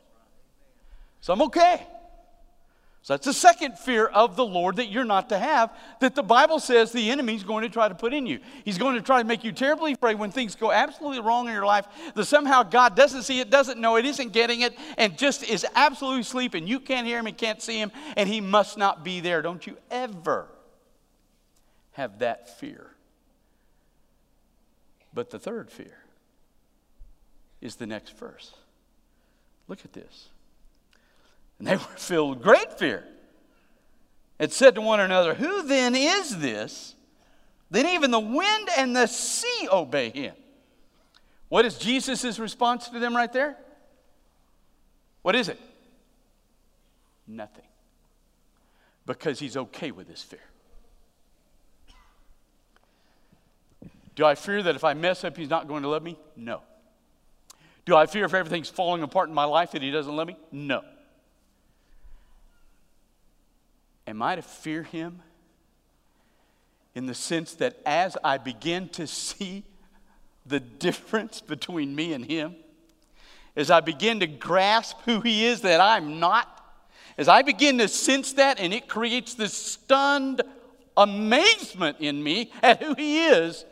So 1.20 1.34
I'm 1.34 1.42
okay. 1.44 1.86
So 3.04 3.14
that's 3.14 3.26
the 3.26 3.34
second 3.34 3.80
fear 3.80 4.06
of 4.06 4.36
the 4.36 4.46
Lord 4.46 4.76
that 4.76 4.92
you're 4.92 5.04
not 5.04 5.30
to 5.30 5.40
have, 5.40 5.76
that 6.02 6.14
the 6.14 6.22
Bible 6.22 6.60
says 6.60 6.92
the 6.92 7.10
enemy's 7.10 7.44
going 7.44 7.64
to 7.64 7.70
try 7.70 7.90
to 7.90 7.96
put 7.96 8.14
in 8.14 8.28
you. 8.28 8.40
He's 8.64 8.78
going 8.78 8.94
to 8.94 9.02
try 9.02 9.22
to 9.24 9.28
make 9.28 9.44
you 9.44 9.52
terribly 9.52 9.94
afraid 9.94 10.20
when 10.20 10.30
things 10.30 10.54
go 10.56 10.72
absolutely 10.72 11.20
wrong 11.20 11.48
in 11.48 11.54
your 11.54 11.66
life, 11.66 11.88
that 12.14 12.26
somehow 12.26 12.62
God 12.62 12.96
doesn't 12.96 13.24
see 13.24 13.40
it, 13.40 13.50
doesn't 13.50 13.80
know 13.80 13.96
it, 13.96 14.06
isn't 14.06 14.34
getting 14.34 14.62
it, 14.62 14.78
and 15.00 15.18
just 15.18 15.44
is 15.44 15.66
absolutely 15.74 16.22
sleeping. 16.22 16.68
You 16.68 16.80
can't 16.80 17.08
hear 17.08 17.18
him 17.18 17.26
and 17.26 17.36
can't 17.36 17.60
see 17.60 17.80
him, 17.80 17.92
and 18.16 18.30
he 18.30 18.40
must 18.40 18.78
not 18.78 19.04
be 19.04 19.20
there. 19.20 19.42
Don't 19.42 19.66
you 19.66 19.78
ever 19.90 20.48
have 21.94 22.20
that 22.20 22.60
fear. 22.60 22.92
But 25.12 25.32
the 25.32 25.40
third 25.40 25.72
fear 25.72 25.98
is 27.62 27.76
the 27.78 27.88
next 27.88 28.16
verse. 28.18 28.54
Look 29.68 29.84
at 29.86 29.94
this. 29.94 30.30
And 31.62 31.68
they 31.68 31.76
were 31.76 31.96
filled 31.96 32.32
with 32.32 32.42
great 32.42 32.80
fear 32.80 33.04
and 34.40 34.52
said 34.52 34.74
to 34.74 34.82
one 34.82 35.00
another, 35.00 35.36
Who 35.36 35.62
then 35.68 35.96
is 35.96 36.40
this? 36.40 36.96
Then 37.70 37.86
even 37.86 38.10
the 38.10 38.20
wind 38.20 38.68
and 38.76 38.96
the 38.96 39.06
sea 39.06 39.68
obey 39.72 40.10
him. 40.10 40.34
What 41.50 41.66
is 41.66 41.78
Jesus' 41.78 42.40
response 42.40 42.90
to 42.90 42.98
them 42.98 43.16
right 43.16 43.32
there? 43.32 43.58
What 45.22 45.36
is 45.36 45.50
it? 45.50 45.60
Nothing. 47.28 47.66
Because 49.06 49.38
he's 49.40 49.56
okay 49.56 49.92
with 49.92 50.10
his 50.10 50.24
fear. 50.24 50.40
Do 54.16 54.26
I 54.26 54.34
fear 54.34 54.64
that 54.64 54.76
if 54.76 54.84
I 54.84 54.96
mess 54.96 55.24
up, 55.24 55.38
he's 55.38 55.50
not 55.50 55.68
going 55.68 55.84
to 55.84 55.90
love 55.90 56.02
me? 56.02 56.18
No. 56.36 56.64
Do 57.86 57.96
I 57.96 58.08
fear 58.08 58.26
if 58.26 58.34
everything's 58.34 58.70
falling 58.70 59.04
apart 59.04 59.30
in 59.30 59.36
my 59.36 59.46
life 59.46 59.74
that 59.74 59.84
he 59.84 59.92
doesn't 59.92 60.16
love 60.16 60.28
me? 60.28 60.38
No. 60.52 60.84
Am 64.12 64.22
I 64.22 64.36
to 64.36 64.42
fear 64.42 64.84
him? 64.84 65.22
In 66.96 67.06
the 67.06 67.14
sense 67.14 67.54
that 67.56 67.78
as 67.86 68.18
I 68.22 68.38
begin 68.40 68.90
to 68.90 69.08
see 69.08 69.64
the 70.46 70.60
difference 70.60 71.40
between 71.40 71.96
me 71.96 72.12
and 72.12 72.26
him, 72.26 72.58
as 73.56 73.72
I 73.72 73.80
begin 73.80 74.20
to 74.20 74.28
grasp 74.28 74.98
who 75.06 75.22
he 75.22 75.46
is 75.46 75.62
that 75.62 75.80
I'm 75.80 76.20
not, 76.20 76.62
as 77.18 77.30
I 77.30 77.42
begin 77.42 77.78
to 77.78 77.88
sense 77.88 78.34
that, 78.34 78.60
and 78.60 78.74
it 78.74 78.90
creates 78.90 79.34
this 79.34 79.54
stunned 79.54 80.42
amazement 80.98 82.02
in 82.02 82.22
me 82.22 82.52
at 82.62 82.84
who 82.84 82.94
he 82.96 83.28
is, 83.28 83.64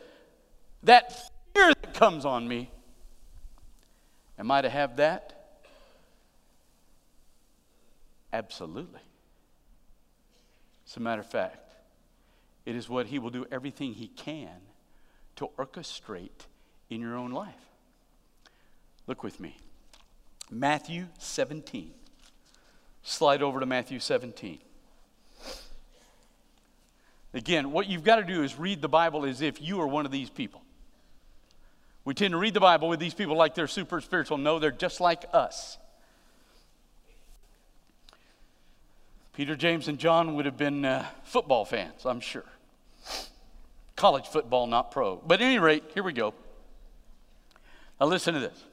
that 0.84 1.30
fear 1.52 1.74
that 1.82 1.92
comes 1.92 2.24
on 2.24 2.48
me, 2.48 2.70
am 4.38 4.50
I 4.50 4.62
to 4.62 4.70
have 4.70 4.96
that? 4.96 5.58
Absolutely. 8.32 9.00
As 10.90 10.96
a 10.96 11.00
matter 11.00 11.20
of 11.20 11.30
fact, 11.30 11.76
it 12.66 12.74
is 12.74 12.88
what 12.88 13.06
He 13.06 13.20
will 13.20 13.30
do 13.30 13.46
everything 13.52 13.94
He 13.94 14.08
can 14.08 14.56
to 15.36 15.48
orchestrate 15.56 16.46
in 16.90 17.00
your 17.00 17.16
own 17.16 17.30
life. 17.30 17.54
Look 19.06 19.22
with 19.22 19.38
me. 19.38 19.56
Matthew 20.50 21.06
17. 21.18 21.92
Slide 23.04 23.40
over 23.40 23.60
to 23.60 23.66
Matthew 23.66 24.00
17. 24.00 24.58
Again, 27.32 27.70
what 27.70 27.86
you've 27.86 28.02
got 28.02 28.16
to 28.16 28.24
do 28.24 28.42
is 28.42 28.58
read 28.58 28.82
the 28.82 28.88
Bible 28.88 29.24
as 29.24 29.42
if 29.42 29.62
you 29.62 29.80
are 29.80 29.86
one 29.86 30.06
of 30.06 30.10
these 30.10 30.28
people. 30.28 30.60
We 32.04 32.14
tend 32.14 32.32
to 32.32 32.38
read 32.38 32.54
the 32.54 32.60
Bible 32.60 32.88
with 32.88 32.98
these 32.98 33.14
people 33.14 33.36
like 33.36 33.54
they're 33.54 33.68
super 33.68 34.00
spiritual. 34.00 34.38
No, 34.38 34.58
they're 34.58 34.72
just 34.72 35.00
like 35.00 35.24
us. 35.32 35.78
Peter, 39.34 39.56
James, 39.56 39.88
and 39.88 39.98
John 39.98 40.34
would 40.34 40.44
have 40.44 40.56
been 40.56 40.84
uh, 40.84 41.06
football 41.24 41.64
fans, 41.64 42.04
I'm 42.04 42.20
sure. 42.20 42.44
College 43.96 44.26
football, 44.26 44.66
not 44.66 44.90
pro. 44.90 45.16
But 45.16 45.40
at 45.40 45.44
any 45.44 45.58
rate, 45.58 45.84
here 45.94 46.02
we 46.02 46.12
go. 46.12 46.34
Now 48.00 48.06
listen 48.06 48.34
to 48.34 48.40
this. 48.40 48.64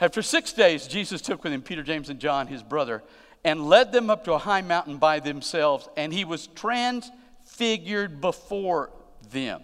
After 0.00 0.22
six 0.22 0.52
days, 0.52 0.86
Jesus 0.86 1.20
took 1.20 1.44
with 1.44 1.52
him 1.52 1.62
Peter, 1.62 1.82
James, 1.82 2.08
and 2.08 2.18
John, 2.18 2.46
his 2.46 2.62
brother, 2.62 3.02
and 3.44 3.68
led 3.68 3.92
them 3.92 4.08
up 4.08 4.24
to 4.24 4.32
a 4.32 4.38
high 4.38 4.62
mountain 4.62 4.96
by 4.96 5.20
themselves, 5.20 5.88
and 5.96 6.12
he 6.12 6.24
was 6.24 6.46
transfigured 6.48 8.20
before 8.20 8.90
them. 9.30 9.62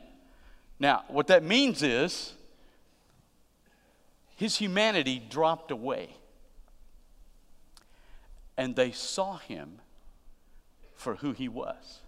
Now, 0.79 1.05
what 1.09 1.29
that 1.29 1.43
means 1.43 1.83
is 1.83 2.35
his 4.37 4.57
humanity 4.57 5.19
dropped 5.19 5.71
away 5.71 6.11
and 8.59 8.75
they 8.75 8.91
saw 8.91 9.39
him 9.39 9.81
for 10.97 11.15
who 11.15 11.33
he 11.33 11.49
was 11.49 12.01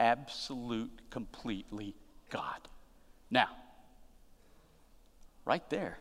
absolute, 0.00 1.10
completely 1.10 1.92
God. 2.30 2.68
Now, 3.32 3.48
right 5.44 5.68
there, 5.70 5.98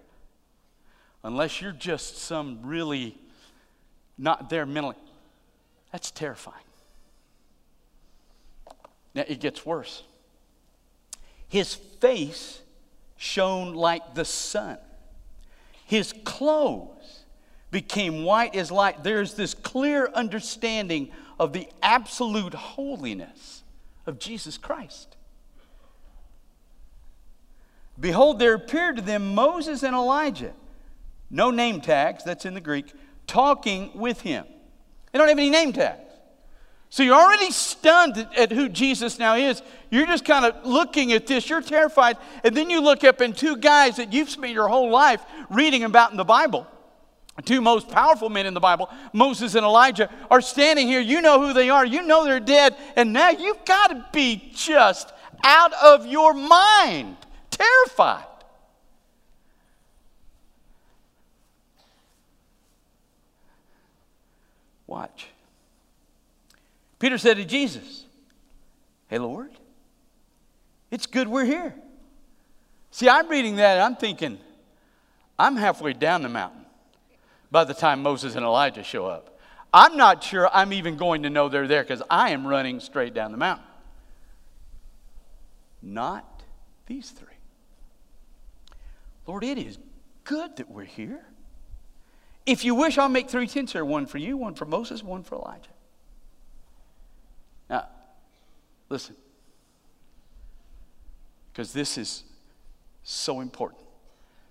unless 1.23 1.59
you're 1.59 1.71
just 1.71 2.19
some 2.19 2.59
really 2.61 3.17
not 4.19 4.51
there 4.51 4.67
mentally, 4.67 4.95
that's 5.91 6.11
terrifying. 6.11 6.63
Now, 9.15 9.23
it 9.27 9.39
gets 9.39 9.65
worse. 9.65 10.03
His 11.47 11.73
face 11.73 12.61
shone 13.15 13.73
like 13.73 14.13
the 14.13 14.25
sun, 14.25 14.77
his 15.85 16.13
clothes 16.23 17.16
became 17.71 18.23
white 18.23 18.55
as 18.55 18.71
light, 18.71 19.03
there's 19.03 19.33
this 19.33 19.53
clear 19.53 20.09
understanding 20.13 21.11
of 21.39 21.53
the 21.53 21.67
absolute 21.81 22.53
holiness 22.53 23.63
of 24.05 24.19
Jesus 24.19 24.57
Christ. 24.57 25.15
Behold, 27.99 28.39
there 28.39 28.53
appeared 28.53 28.97
to 28.97 29.01
them 29.01 29.33
Moses 29.35 29.83
and 29.83 29.95
Elijah, 29.95 30.53
no 31.29 31.51
name 31.51 31.81
tags, 31.81 32.23
that's 32.23 32.45
in 32.45 32.53
the 32.53 32.61
Greek, 32.61 32.93
talking 33.25 33.91
with 33.95 34.21
him. 34.21 34.45
They 35.11 35.19
don't 35.19 35.27
have 35.27 35.37
any 35.37 35.49
name 35.49 35.73
tags. 35.73 36.03
So 36.89 37.03
you're 37.03 37.15
already 37.15 37.51
stunned 37.51 38.27
at 38.37 38.51
who 38.51 38.69
Jesus 38.69 39.19
now 39.19 39.35
is. 39.35 39.61
You're 39.89 40.05
just 40.05 40.23
kind 40.23 40.45
of 40.45 40.65
looking 40.65 41.11
at 41.11 41.27
this, 41.27 41.49
you're 41.49 41.61
terrified, 41.61 42.17
and 42.45 42.55
then 42.55 42.69
you 42.69 42.81
look 42.81 43.03
up 43.03 43.19
and 43.19 43.35
two 43.35 43.57
guys 43.57 43.97
that 43.97 44.13
you've 44.13 44.29
spent 44.29 44.53
your 44.53 44.69
whole 44.69 44.89
life 44.89 45.21
reading 45.49 45.83
about 45.83 46.11
in 46.11 46.17
the 46.17 46.23
Bible 46.23 46.65
two 47.45 47.61
most 47.61 47.89
powerful 47.89 48.29
men 48.29 48.45
in 48.45 48.53
the 48.53 48.59
Bible, 48.59 48.89
Moses 49.13 49.55
and 49.55 49.63
Elijah, 49.63 50.09
are 50.29 50.41
standing 50.41 50.87
here. 50.87 50.99
You 50.99 51.21
know 51.21 51.39
who 51.39 51.53
they 51.53 51.69
are. 51.69 51.85
You 51.85 52.01
know 52.01 52.25
they're 52.25 52.39
dead. 52.39 52.75
And 52.95 53.13
now 53.13 53.29
you've 53.29 53.63
got 53.65 53.87
to 53.87 54.05
be 54.11 54.51
just 54.55 55.11
out 55.43 55.71
of 55.73 56.07
your 56.07 56.33
mind, 56.33 57.15
terrified. 57.51 58.25
Watch. 64.87 65.27
Peter 66.97 67.17
said 67.17 67.37
to 67.37 67.45
Jesus, 67.45 68.05
Hey, 69.09 69.19
Lord, 69.19 69.51
it's 70.89 71.05
good 71.05 71.27
we're 71.27 71.45
here. 71.45 71.75
See, 72.89 73.07
I'm 73.07 73.27
reading 73.27 73.57
that 73.57 73.79
I'm 73.79 73.95
thinking, 73.95 74.39
I'm 75.37 75.55
halfway 75.55 75.93
down 75.93 76.23
the 76.23 76.29
mountain 76.29 76.66
by 77.51 77.63
the 77.63 77.73
time 77.73 78.01
Moses 78.01 78.35
and 78.35 78.45
Elijah 78.45 78.83
show 78.83 79.05
up. 79.05 79.39
I'm 79.73 79.97
not 79.97 80.23
sure 80.23 80.49
I'm 80.53 80.73
even 80.73 80.97
going 80.97 81.23
to 81.23 81.29
know 81.29 81.49
they're 81.49 81.67
there 81.67 81.83
because 81.83 82.01
I 82.09 82.31
am 82.31 82.47
running 82.47 82.79
straight 82.79 83.13
down 83.13 83.31
the 83.31 83.37
mountain. 83.37 83.65
not 85.81 86.43
these 86.87 87.11
three. 87.11 87.27
Lord, 89.25 89.43
it 89.43 89.57
is 89.57 89.77
good 90.23 90.55
that 90.57 90.69
we're 90.69 90.85
here. 90.85 91.25
If 92.45 92.63
you 92.63 92.75
wish, 92.75 92.97
I'll 92.97 93.09
make 93.09 93.29
three 93.29 93.47
tents 93.47 93.73
here 93.73 93.83
one 93.83 94.05
for 94.05 94.17
you, 94.17 94.37
one 94.37 94.55
for 94.55 94.65
Moses, 94.65 95.03
one 95.03 95.21
for 95.21 95.35
Elijah. 95.35 95.69
Now, 97.69 97.87
listen, 98.89 99.15
because 101.51 101.73
this 101.73 101.97
is 101.97 102.23
so 103.03 103.41
important. 103.41 103.81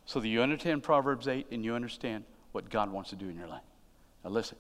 So 0.05 0.21
that 0.21 0.29
you 0.29 0.43
understand 0.43 0.83
Proverbs 0.83 1.27
8 1.27 1.47
and 1.51 1.65
you 1.65 1.75
understand 1.75 2.25
what 2.57 2.71
God 2.71 2.91
wants 2.91 3.11
to 3.11 3.17
do 3.17 3.29
in 3.29 3.37
your 3.37 3.49
life. 3.49 3.61
Now, 4.25 4.31
listen. 4.31 4.57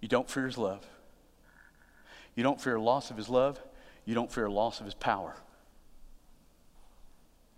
You 0.00 0.08
don't 0.08 0.28
fear 0.30 0.46
his 0.46 0.56
love. 0.56 0.86
You 2.34 2.42
don't 2.42 2.58
fear 2.58 2.76
a 2.76 2.80
loss 2.80 3.10
of 3.10 3.18
his 3.18 3.28
love. 3.28 3.60
You 4.06 4.14
don't 4.14 4.32
fear 4.32 4.46
a 4.46 4.50
loss 4.50 4.80
of 4.80 4.86
his 4.86 4.94
power. 4.94 5.36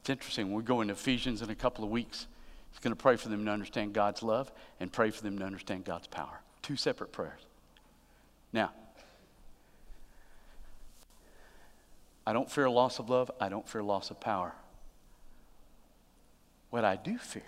It's 0.00 0.10
interesting. 0.10 0.48
When 0.48 0.56
we 0.56 0.64
go 0.64 0.80
into 0.80 0.94
Ephesians 0.94 1.42
in 1.42 1.50
a 1.50 1.54
couple 1.54 1.84
of 1.84 1.90
weeks, 1.90 2.26
He's 2.72 2.80
going 2.80 2.96
to 2.96 3.00
pray 3.00 3.14
for 3.14 3.28
them 3.28 3.44
to 3.44 3.50
understand 3.52 3.92
God's 3.92 4.24
love 4.24 4.50
and 4.80 4.92
pray 4.92 5.10
for 5.10 5.22
them 5.22 5.38
to 5.38 5.44
understand 5.44 5.84
God's 5.84 6.08
power. 6.08 6.40
Two 6.62 6.74
separate 6.74 7.12
prayers. 7.12 7.40
Now, 8.52 8.72
I 12.26 12.32
don't 12.32 12.50
fear 12.50 12.68
loss 12.68 12.98
of 12.98 13.10
love. 13.10 13.30
I 13.40 13.48
don't 13.48 13.68
fear 13.68 13.82
loss 13.82 14.10
of 14.10 14.18
power. 14.18 14.54
What 16.70 16.84
I 16.84 16.96
do 16.96 17.18
fear 17.18 17.42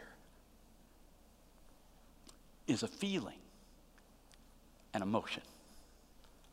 is 2.66 2.82
a 2.82 2.88
feeling, 2.88 3.38
an 4.94 5.02
emotion 5.02 5.42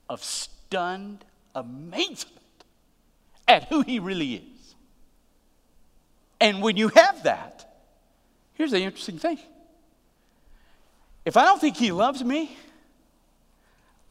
of 0.07 0.23
stunned 0.23 1.25
amazement 1.55 2.37
at 3.47 3.65
who 3.65 3.81
He 3.81 3.99
really 3.99 4.35
is. 4.35 4.75
And 6.39 6.61
when 6.61 6.77
you 6.77 6.89
have 6.89 7.23
that, 7.23 7.69
here's 8.53 8.71
the 8.71 8.81
interesting 8.81 9.19
thing. 9.19 9.39
If 11.25 11.35
I 11.37 11.43
don't 11.43 11.59
think 11.59 11.75
he 11.75 11.91
loves 11.91 12.23
me, 12.23 12.57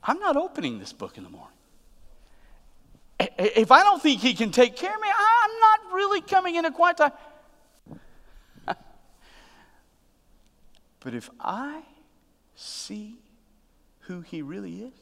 I'm 0.02 0.18
not 0.20 0.36
opening 0.36 0.78
this 0.78 0.92
book 0.92 1.16
in 1.16 1.24
the 1.24 1.30
morning. 1.30 1.48
If 3.18 3.72
I 3.72 3.82
don't 3.82 4.00
think 4.00 4.20
he 4.20 4.34
can 4.34 4.52
take 4.52 4.76
care 4.76 4.94
of 4.94 5.00
me, 5.00 5.08
I'm 5.08 5.60
not 5.60 5.94
really 5.94 6.20
coming 6.20 6.54
in 6.54 6.64
a 6.64 6.70
quiet 6.70 6.98
time. 6.98 7.12
But 11.08 11.14
if 11.14 11.30
I 11.40 11.84
see 12.54 13.16
who 14.00 14.20
he 14.20 14.42
really 14.42 14.82
is, 14.82 14.92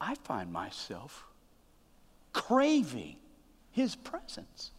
I 0.00 0.14
find 0.14 0.50
myself 0.50 1.26
craving 2.32 3.16
his 3.70 3.94
presence. 3.94 4.70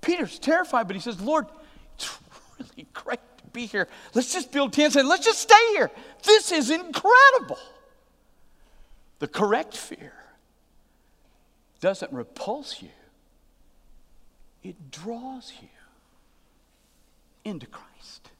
Peter's 0.00 0.36
terrified, 0.40 0.88
but 0.88 0.96
he 0.96 1.00
says, 1.00 1.20
Lord, 1.20 1.46
it's 1.94 2.10
really 2.58 2.88
great 2.92 3.20
to 3.38 3.44
be 3.52 3.66
here. 3.66 3.86
Let's 4.14 4.32
just 4.32 4.50
build 4.50 4.72
tents 4.72 4.96
and 4.96 5.08
let's 5.08 5.24
just 5.24 5.38
stay 5.38 5.74
here. 5.74 5.92
This 6.24 6.50
is 6.50 6.70
incredible. 6.70 7.60
The 9.20 9.28
correct 9.28 9.76
fear 9.76 10.14
doesn't 11.80 12.12
repulse 12.12 12.82
you, 12.82 12.90
it 14.64 14.90
draws 14.90 15.52
you 15.62 15.68
into 17.44 17.66
Christ. 17.66 18.30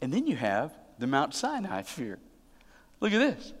And 0.00 0.12
then 0.12 0.26
you 0.26 0.36
have 0.36 0.72
the 0.98 1.06
Mount 1.06 1.34
Sinai 1.34 1.82
fear. 1.82 2.18
Look 3.00 3.12
at 3.12 3.18
this. 3.18 3.52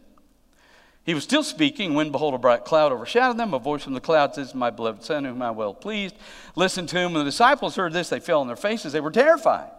He 1.04 1.14
was 1.14 1.22
still 1.22 1.44
speaking 1.44 1.94
when, 1.94 2.10
behold, 2.10 2.34
a 2.34 2.38
bright 2.38 2.64
cloud 2.64 2.90
overshadowed 2.90 3.38
them. 3.38 3.54
A 3.54 3.60
voice 3.60 3.84
from 3.84 3.94
the 3.94 4.00
cloud 4.00 4.34
says, 4.34 4.54
My 4.54 4.70
beloved 4.70 5.04
Son, 5.04 5.24
whom 5.24 5.40
I 5.40 5.52
well 5.52 5.72
pleased. 5.72 6.16
Listen 6.56 6.86
to 6.88 6.98
him. 6.98 7.12
When 7.12 7.24
the 7.24 7.30
disciples 7.30 7.76
heard 7.76 7.92
this, 7.92 8.08
they 8.08 8.18
fell 8.18 8.40
on 8.40 8.48
their 8.48 8.56
faces. 8.56 8.92
They 8.92 9.00
were 9.00 9.12
terrified. 9.12 9.70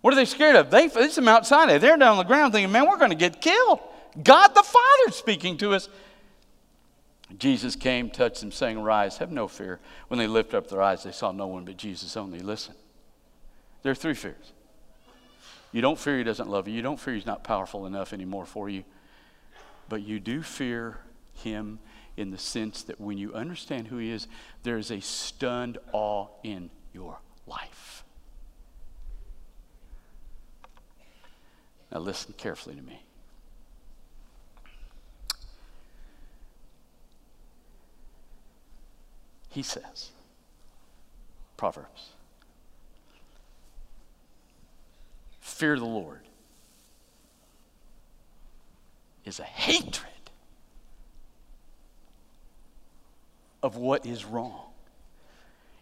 What 0.00 0.14
are 0.14 0.16
they 0.16 0.24
scared 0.24 0.56
of? 0.56 0.70
They, 0.70 0.88
this 0.88 1.18
is 1.18 1.24
Mount 1.24 1.44
Sinai. 1.44 1.76
They're 1.76 1.98
down 1.98 2.12
on 2.12 2.16
the 2.16 2.24
ground 2.24 2.54
thinking, 2.54 2.72
Man, 2.72 2.88
we're 2.88 2.98
going 2.98 3.10
to 3.10 3.16
get 3.16 3.42
killed. 3.42 3.80
God 4.22 4.48
the 4.48 4.62
Father 4.62 5.12
speaking 5.12 5.58
to 5.58 5.74
us. 5.74 5.88
Jesus 7.36 7.76
came, 7.76 8.08
touched 8.10 8.40
them, 8.40 8.50
saying, 8.50 8.80
Rise, 8.80 9.18
have 9.18 9.30
no 9.30 9.48
fear. 9.48 9.80
When 10.08 10.18
they 10.18 10.26
lifted 10.26 10.56
up 10.56 10.68
their 10.68 10.80
eyes, 10.80 11.02
they 11.02 11.12
saw 11.12 11.30
no 11.30 11.46
one 11.46 11.64
but 11.64 11.76
Jesus 11.76 12.16
only. 12.16 12.40
Listen, 12.40 12.74
there 13.82 13.92
are 13.92 13.94
three 13.94 14.14
fears. 14.14 14.52
You 15.72 15.82
don't 15.82 15.98
fear 15.98 16.16
he 16.16 16.24
doesn't 16.24 16.48
love 16.48 16.66
you. 16.66 16.74
You 16.74 16.82
don't 16.82 16.98
fear 16.98 17.14
he's 17.14 17.26
not 17.26 17.44
powerful 17.44 17.84
enough 17.84 18.14
anymore 18.14 18.46
for 18.46 18.70
you 18.70 18.84
but 19.88 20.02
you 20.02 20.20
do 20.20 20.42
fear 20.42 20.98
him 21.32 21.78
in 22.16 22.30
the 22.30 22.38
sense 22.38 22.82
that 22.82 23.00
when 23.00 23.16
you 23.16 23.32
understand 23.34 23.88
who 23.88 23.98
he 23.98 24.10
is, 24.10 24.26
there 24.62 24.76
is 24.76 24.90
a 24.90 25.00
stunned 25.00 25.78
awe 25.92 26.26
in 26.42 26.70
your 26.92 27.18
life. 27.46 28.04
Now, 31.90 32.00
listen 32.00 32.34
carefully 32.36 32.74
to 32.74 32.82
me. 32.82 33.00
He 39.48 39.62
says, 39.62 40.10
Proverbs, 41.56 42.10
fear 45.40 45.78
the 45.78 45.84
Lord 45.84 46.20
is 49.24 49.40
a 49.40 49.44
hatred 49.44 50.06
of 53.62 53.76
what 53.76 54.06
is 54.06 54.24
wrong. 54.24 54.66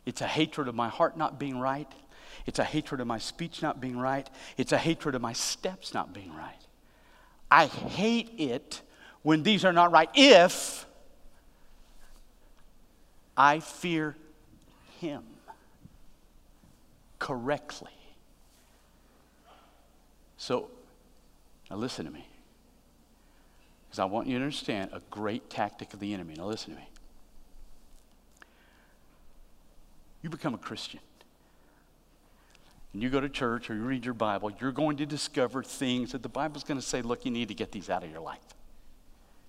It's 0.07 0.21
a 0.21 0.27
hatred 0.27 0.69
of 0.69 0.75
my 0.75 0.89
heart 0.89 1.17
not 1.17 1.39
being 1.39 1.59
right. 1.59 1.91
It's 2.47 2.59
a 2.59 2.65
hatred 2.65 3.01
of 3.01 3.07
my 3.07 3.19
speech 3.19 3.61
not 3.61 3.81
being 3.81 3.99
right. 3.99 4.29
It's 4.57 4.73
a 4.73 4.79
hatred 4.79 5.15
of 5.15 5.21
my 5.21 5.33
steps 5.33 5.93
not 5.93 6.15
being 6.15 6.33
right. 6.35 6.55
I 7.51 7.67
hate 7.67 8.31
it 8.39 8.83
when 9.23 9.43
these 9.43 9.65
are 9.65 9.73
not 9.73 9.91
right 9.91 10.09
if 10.15 10.86
I 13.37 13.61
fear 13.61 14.17
Him 15.01 15.23
correctly. 17.19 17.91
So, 20.37 20.69
now 21.71 21.77
listen 21.77 22.05
to 22.05 22.11
me. 22.11 22.27
Because 23.89 23.99
I 23.99 24.05
want 24.05 24.27
you 24.27 24.39
to 24.39 24.45
understand 24.45 24.91
a 24.93 25.01
great 25.11 25.49
tactic 25.51 25.95
of 25.95 26.01
the 26.01 26.13
enemy. 26.13 26.35
Now, 26.37 26.47
listen 26.47 26.75
to 26.75 26.79
me. 26.79 26.89
You 30.23 30.31
become 30.31 30.55
a 30.55 30.59
Christian, 30.59 31.01
and 32.93 33.03
you 33.03 33.11
go 33.11 33.21
to 33.21 33.29
church 33.29 33.71
or 33.71 33.75
you 33.75 33.83
read 33.83 34.05
your 34.05 34.15
Bible, 34.15 34.51
you're 34.61 34.73
going 34.73 34.97
to 34.97 35.07
discover 35.07 35.63
things 35.63 36.13
that 36.13 36.23
the 36.23 36.29
Bible's 36.29 36.65
going 36.65 36.81
to 36.81 36.87
say, 36.87 37.03
look, 37.03 37.25
you 37.25 37.31
need 37.31 37.49
to 37.49 37.55
get 37.55 37.71
these 37.71 37.89
out 37.89 38.03
of 38.03 38.11
your 38.11 38.21
life. 38.21 38.41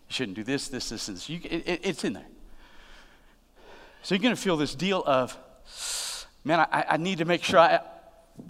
You 0.10 0.14
shouldn't 0.14 0.36
do 0.36 0.44
this, 0.44 0.68
this, 0.68 0.90
this, 0.90 1.08
this. 1.08 1.30
You, 1.30 1.40
it, 1.44 1.82
it's 1.84 2.04
in 2.04 2.14
there. 2.14 2.28
So 4.08 4.16
you're 4.16 4.22
going 4.22 4.36
to 4.36 4.42
feel 4.42 4.56
this 4.56 4.74
deal 4.74 5.04
of, 5.06 5.38
man, 6.46 6.62
I, 6.62 6.86
I 6.92 6.96
need 6.96 7.18
to 7.18 7.26
make 7.26 7.44
sure 7.44 7.60
I, 7.60 7.82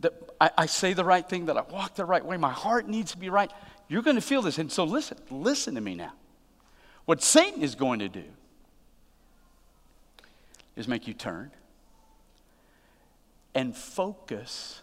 that 0.02 0.13
I, 0.39 0.52
I 0.56 0.65
say 0.67 0.93
the 0.93 1.04
right 1.04 1.28
thing, 1.28 1.48
that 1.48 1.58
I 1.58 1.63
walk 1.63 1.96
the 1.96 2.06
right 2.06 2.24
way. 2.24 2.38
My 2.38 2.52
heart 2.52 2.88
needs 2.88 3.13
to 3.13 3.17
be 3.17 3.32
right. 3.32 3.52
You're 3.88 4.04
going 4.04 4.17
to 4.17 4.22
feel 4.22 4.43
this. 4.43 4.60
And 4.60 4.72
so 4.72 4.84
listen, 4.84 5.17
listen 5.32 5.74
to 5.74 5.82
me 5.82 5.96
now. 5.96 6.13
What 7.06 7.24
Satan 7.24 7.63
is 7.63 7.74
going 7.74 7.98
to 8.02 8.08
do 8.08 8.26
is 10.76 10.88
make 10.88 11.08
you 11.08 11.15
turn 11.15 11.50
and 13.56 13.76
focus 13.76 14.82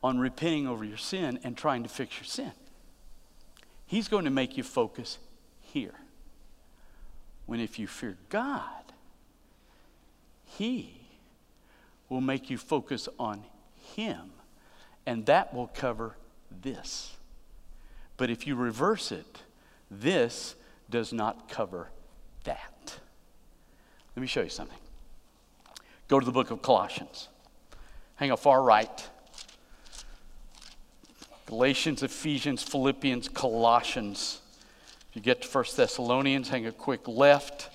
on 0.00 0.20
repenting 0.20 0.68
over 0.68 0.84
your 0.84 0.96
sin 0.96 1.40
and 1.42 1.56
trying 1.56 1.82
to 1.82 1.88
fix 1.88 2.16
your 2.18 2.26
sin. 2.26 2.52
He's 3.84 4.06
going 4.06 4.26
to 4.26 4.30
make 4.30 4.56
you 4.56 4.62
focus 4.62 5.18
here. 5.60 5.94
When 7.46 7.58
if 7.58 7.80
you 7.80 7.88
fear 7.88 8.16
God, 8.28 8.85
He 10.56 11.00
will 12.08 12.20
make 12.20 12.48
you 12.50 12.56
focus 12.56 13.08
on 13.18 13.44
Him, 13.96 14.30
and 15.04 15.26
that 15.26 15.52
will 15.52 15.68
cover 15.68 16.16
this. 16.62 17.16
But 18.16 18.30
if 18.30 18.46
you 18.46 18.56
reverse 18.56 19.12
it, 19.12 19.42
this 19.90 20.54
does 20.88 21.12
not 21.12 21.48
cover 21.48 21.90
that. 22.44 22.98
Let 24.14 24.20
me 24.20 24.26
show 24.26 24.42
you 24.42 24.48
something. 24.48 24.78
Go 26.08 26.20
to 26.20 26.24
the 26.24 26.32
book 26.32 26.50
of 26.50 26.62
Colossians. 26.62 27.28
Hang 28.14 28.30
a 28.30 28.36
far 28.36 28.62
right. 28.62 29.08
Galatians, 31.44 32.02
Ephesians, 32.02 32.62
Philippians, 32.62 33.28
Colossians. 33.28 34.40
If 35.10 35.16
you 35.16 35.22
get 35.22 35.42
to 35.42 35.48
1 35.48 35.64
Thessalonians, 35.76 36.48
hang 36.48 36.66
a 36.66 36.72
quick 36.72 37.06
left. 37.06 37.68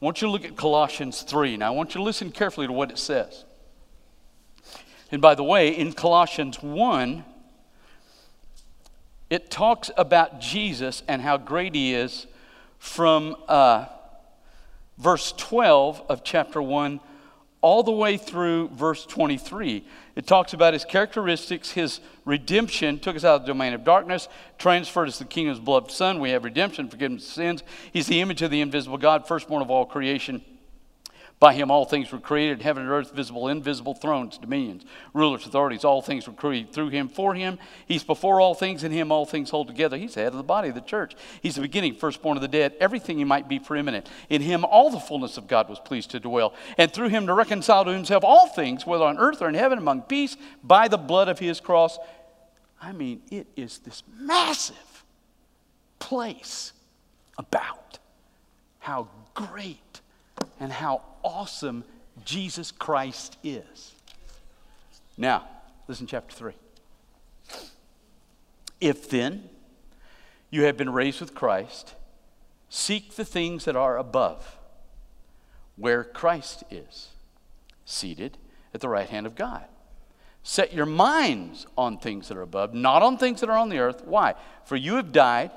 I 0.00 0.04
want 0.04 0.22
you 0.22 0.28
to 0.28 0.32
look 0.32 0.44
at 0.46 0.56
Colossians 0.56 1.22
3. 1.22 1.58
Now, 1.58 1.66
I 1.66 1.76
want 1.76 1.94
you 1.94 1.98
to 1.98 2.02
listen 2.02 2.30
carefully 2.32 2.66
to 2.66 2.72
what 2.72 2.90
it 2.90 2.98
says. 2.98 3.44
And 5.12 5.20
by 5.20 5.34
the 5.34 5.44
way, 5.44 5.76
in 5.76 5.92
Colossians 5.92 6.62
1, 6.62 7.24
it 9.28 9.50
talks 9.50 9.90
about 9.98 10.40
Jesus 10.40 11.02
and 11.06 11.20
how 11.20 11.36
great 11.36 11.74
he 11.74 11.94
is 11.94 12.26
from 12.78 13.36
uh, 13.46 13.86
verse 14.96 15.32
12 15.36 16.02
of 16.08 16.24
chapter 16.24 16.62
1 16.62 17.00
all 17.62 17.82
the 17.82 17.92
way 17.92 18.16
through 18.16 18.68
verse 18.68 19.04
23. 19.04 19.84
It 20.16 20.26
talks 20.26 20.54
about 20.54 20.72
his 20.72 20.84
characteristics, 20.84 21.70
his 21.70 22.00
redemption, 22.24 22.98
took 22.98 23.16
us 23.16 23.24
out 23.24 23.36
of 23.36 23.42
the 23.42 23.48
domain 23.48 23.74
of 23.74 23.84
darkness, 23.84 24.28
transferred 24.58 25.08
us 25.08 25.18
to 25.18 25.24
the 25.24 25.28
kingdom's 25.28 25.60
beloved 25.60 25.90
Son. 25.90 26.20
We 26.20 26.30
have 26.30 26.44
redemption, 26.44 26.88
forgiveness 26.88 27.26
of 27.26 27.32
sins. 27.34 27.62
He's 27.92 28.06
the 28.06 28.20
image 28.20 28.42
of 28.42 28.50
the 28.50 28.60
invisible 28.60 28.98
God, 28.98 29.26
firstborn 29.26 29.62
of 29.62 29.70
all 29.70 29.84
creation. 29.84 30.42
By 31.40 31.54
him 31.54 31.70
all 31.70 31.86
things 31.86 32.12
were 32.12 32.20
created, 32.20 32.60
heaven 32.60 32.82
and 32.82 32.92
earth, 32.92 33.12
visible, 33.12 33.48
invisible, 33.48 33.94
thrones, 33.94 34.36
dominions, 34.36 34.84
rulers, 35.14 35.46
authorities, 35.46 35.86
all 35.86 36.02
things 36.02 36.26
were 36.26 36.34
created 36.34 36.74
through 36.74 36.90
him, 36.90 37.08
for 37.08 37.34
him. 37.34 37.58
He's 37.86 38.04
before 38.04 38.42
all 38.42 38.54
things, 38.54 38.84
in 38.84 38.92
him 38.92 39.10
all 39.10 39.24
things 39.24 39.48
hold 39.48 39.66
together. 39.66 39.96
He's 39.96 40.12
the 40.12 40.20
head 40.20 40.32
of 40.32 40.36
the 40.36 40.42
body 40.42 40.68
of 40.68 40.74
the 40.74 40.82
church. 40.82 41.14
He's 41.40 41.54
the 41.54 41.62
beginning, 41.62 41.94
firstborn 41.94 42.36
of 42.36 42.42
the 42.42 42.48
dead, 42.48 42.74
everything 42.78 43.16
he 43.16 43.24
might 43.24 43.48
be 43.48 43.58
preeminent. 43.58 44.06
In 44.28 44.42
him 44.42 44.66
all 44.66 44.90
the 44.90 45.00
fullness 45.00 45.38
of 45.38 45.48
God 45.48 45.70
was 45.70 45.80
pleased 45.80 46.10
to 46.10 46.20
dwell, 46.20 46.52
and 46.76 46.92
through 46.92 47.08
him 47.08 47.26
to 47.26 47.32
reconcile 47.32 47.86
to 47.86 47.90
himself 47.90 48.22
all 48.22 48.46
things, 48.48 48.84
whether 48.84 49.04
on 49.04 49.16
earth 49.16 49.40
or 49.40 49.48
in 49.48 49.54
heaven, 49.54 49.78
among 49.78 50.02
peace, 50.02 50.36
by 50.62 50.88
the 50.88 50.98
blood 50.98 51.30
of 51.30 51.38
his 51.38 51.58
cross. 51.58 51.98
I 52.82 52.92
mean, 52.92 53.22
it 53.30 53.46
is 53.56 53.78
this 53.78 54.02
massive 54.18 55.04
place 55.98 56.74
about 57.38 57.98
how 58.80 59.08
great 59.32 59.89
and 60.58 60.72
how 60.72 61.02
awesome 61.22 61.84
Jesus 62.24 62.70
Christ 62.70 63.36
is. 63.42 63.94
Now, 65.16 65.46
listen, 65.88 66.06
chapter 66.06 66.34
3. 66.34 66.52
If 68.80 69.10
then 69.10 69.48
you 70.50 70.64
have 70.64 70.76
been 70.76 70.90
raised 70.90 71.20
with 71.20 71.34
Christ, 71.34 71.94
seek 72.68 73.16
the 73.16 73.24
things 73.24 73.64
that 73.66 73.76
are 73.76 73.98
above, 73.98 74.58
where 75.76 76.04
Christ 76.04 76.64
is, 76.70 77.08
seated 77.84 78.38
at 78.72 78.80
the 78.80 78.88
right 78.88 79.08
hand 79.08 79.26
of 79.26 79.34
God. 79.34 79.64
Set 80.42 80.72
your 80.72 80.86
minds 80.86 81.66
on 81.76 81.98
things 81.98 82.28
that 82.28 82.36
are 82.38 82.42
above, 82.42 82.72
not 82.72 83.02
on 83.02 83.18
things 83.18 83.40
that 83.40 83.50
are 83.50 83.58
on 83.58 83.68
the 83.68 83.78
earth. 83.78 84.02
Why? 84.04 84.34
For 84.64 84.76
you 84.76 84.96
have 84.96 85.12
died. 85.12 85.50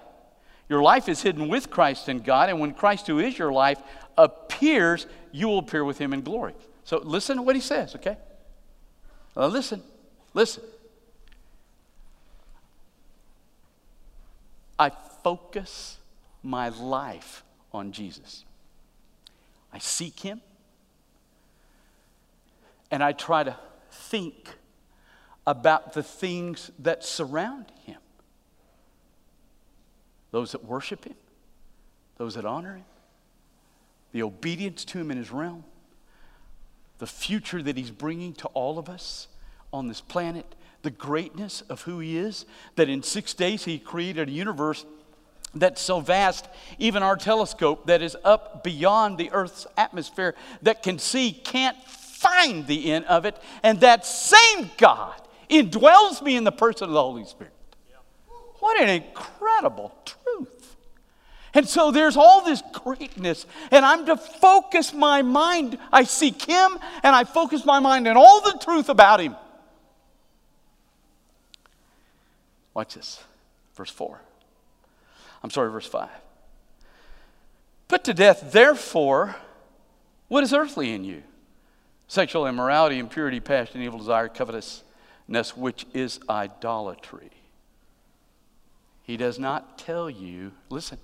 Your 0.70 0.82
life 0.82 1.10
is 1.10 1.22
hidden 1.22 1.50
with 1.50 1.70
Christ 1.70 2.10
in 2.10 2.20
God, 2.20 2.50
and 2.50 2.60
when 2.60 2.74
Christ, 2.74 3.08
who 3.08 3.20
is 3.20 3.38
your 3.38 3.52
life, 3.52 3.80
appears, 4.18 5.06
you 5.32 5.48
will 5.48 5.60
appear 5.60 5.84
with 5.84 5.98
him 5.98 6.14
in 6.14 6.22
glory. 6.22 6.54
So 6.84 6.98
listen 6.98 7.38
to 7.38 7.44
what 7.44 7.56
he 7.56 7.62
says, 7.62 7.96
okay? 7.96 8.18
Now 9.36 9.48
listen, 9.48 9.82
listen. 10.34 10.64
I 14.78 14.92
focus 15.24 15.98
my 16.42 16.70
life 16.70 17.44
on 17.72 17.92
Jesus. 17.92 18.44
I 19.72 19.80
seek 19.80 20.20
him 20.20 20.42
and 22.92 23.04
I 23.04 23.12
try 23.12 23.44
to 23.44 23.58
think 23.90 24.50
about 25.48 25.94
the 25.94 26.04
things 26.04 26.72
that 26.80 27.04
surround 27.04 27.66
him 27.86 27.98
those 30.34 30.52
that 30.54 30.66
worship 30.66 31.06
him, 31.06 31.14
those 32.18 32.34
that 32.34 32.44
honor 32.44 32.78
him, 32.78 32.86
the 34.14 34.24
obedience 34.24 34.84
to 34.84 34.98
him 34.98 35.12
in 35.12 35.18
his 35.18 35.32
realm, 35.32 35.64
the 36.98 37.06
future 37.06 37.62
that 37.62 37.78
he's 37.78 37.92
bringing 37.92 38.34
to 38.34 38.48
all 38.48 38.80
of 38.80 38.90
us 38.90 39.28
on 39.72 39.88
this 39.88 40.02
planet, 40.02 40.56
the 40.82 40.90
greatness 40.90 41.62
of 41.70 41.84
who 41.84 42.00
he 42.00 42.18
is, 42.18 42.48
that 42.76 42.90
in 42.90 43.04
six 43.04 43.36
days 43.36 43.66
he 43.66 43.78
created 43.78 44.28
a 44.28 44.32
universe 44.32 44.88
that's 45.54 45.80
so 45.80 46.00
vast, 46.00 46.50
even 46.80 47.04
our 47.04 47.16
telescope 47.16 47.86
that 47.86 48.02
is 48.02 48.18
up 48.24 48.64
beyond 48.64 49.20
the 49.20 49.30
Earth's 49.34 49.68
atmosphere 49.78 50.34
that 50.64 50.82
can 50.82 50.98
see 50.98 51.32
can't 51.32 51.78
find 51.84 52.66
the 52.66 52.92
end 52.92 53.06
of 53.06 53.26
it. 53.26 53.38
And 53.62 53.80
that 53.82 54.04
same 54.04 54.72
God 54.78 55.14
indwells 55.48 56.24
me 56.24 56.36
in 56.36 56.44
the 56.44 56.52
person 56.52 56.86
of 56.86 56.94
the 56.96 57.02
Holy 57.02 57.26
Spirit. 57.26 57.54
What 58.64 58.82
an 58.82 58.88
incredible. 58.88 59.94
And 61.54 61.68
so 61.68 61.92
there's 61.92 62.18
all 62.18 62.44
this 62.44 62.64
greatness, 62.72 63.46
and 63.70 63.86
I'm 63.86 64.08
to 64.08 64.18
focus 64.18 64.94
my 64.94 65.22
mind. 65.22 65.78
I 65.92 66.04
seek 66.04 66.42
Him, 66.42 66.80
and 67.04 67.16
I 67.16 67.26
focus 67.26 67.64
my 67.64 67.80
mind 67.80 68.08
on 68.08 68.18
all 68.18 68.42
the 68.42 68.58
truth 68.64 68.90
about 68.90 69.20
Him. 69.20 69.36
Watch 72.74 72.96
this. 72.96 73.24
Verse 73.76 73.92
4. 73.92 74.20
I'm 75.44 75.52
sorry, 75.52 75.70
verse 75.70 75.86
5. 75.86 76.10
Put 77.88 78.04
to 78.06 78.14
death, 78.14 78.52
therefore, 78.52 79.36
what 80.30 80.44
is 80.44 80.54
earthly 80.54 80.94
in 80.94 81.04
you? 81.04 81.22
Sexual 82.08 82.48
immorality, 82.48 82.98
impurity, 82.98 83.40
passion, 83.40 83.82
evil 83.82 84.00
desire, 84.00 84.28
covetousness, 84.28 85.56
which 85.56 85.86
is 85.94 86.20
idolatry. 86.28 87.30
He 89.04 89.18
does 89.18 89.38
not 89.38 89.78
tell 89.78 90.10
you, 90.10 90.54
listen, 90.70 90.98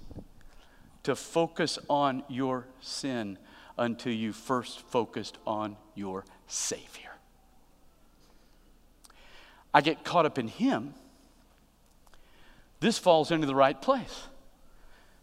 to 1.10 1.16
focus 1.16 1.80
on 1.90 2.24
your 2.30 2.68
sin 2.82 3.38
until 3.80 4.14
you 4.14 4.32
first 4.32 4.80
focused 4.80 5.40
on 5.48 5.76
your 5.96 6.24
Savior. 6.48 7.10
I 9.74 9.82
get 9.82 10.04
caught 10.04 10.28
up 10.28 10.38
in 10.38 10.48
Him. 10.48 10.94
This 12.80 13.00
falls 13.00 13.32
into 13.32 13.48
the 13.48 13.56
right 13.56 13.80
place. 13.82 14.28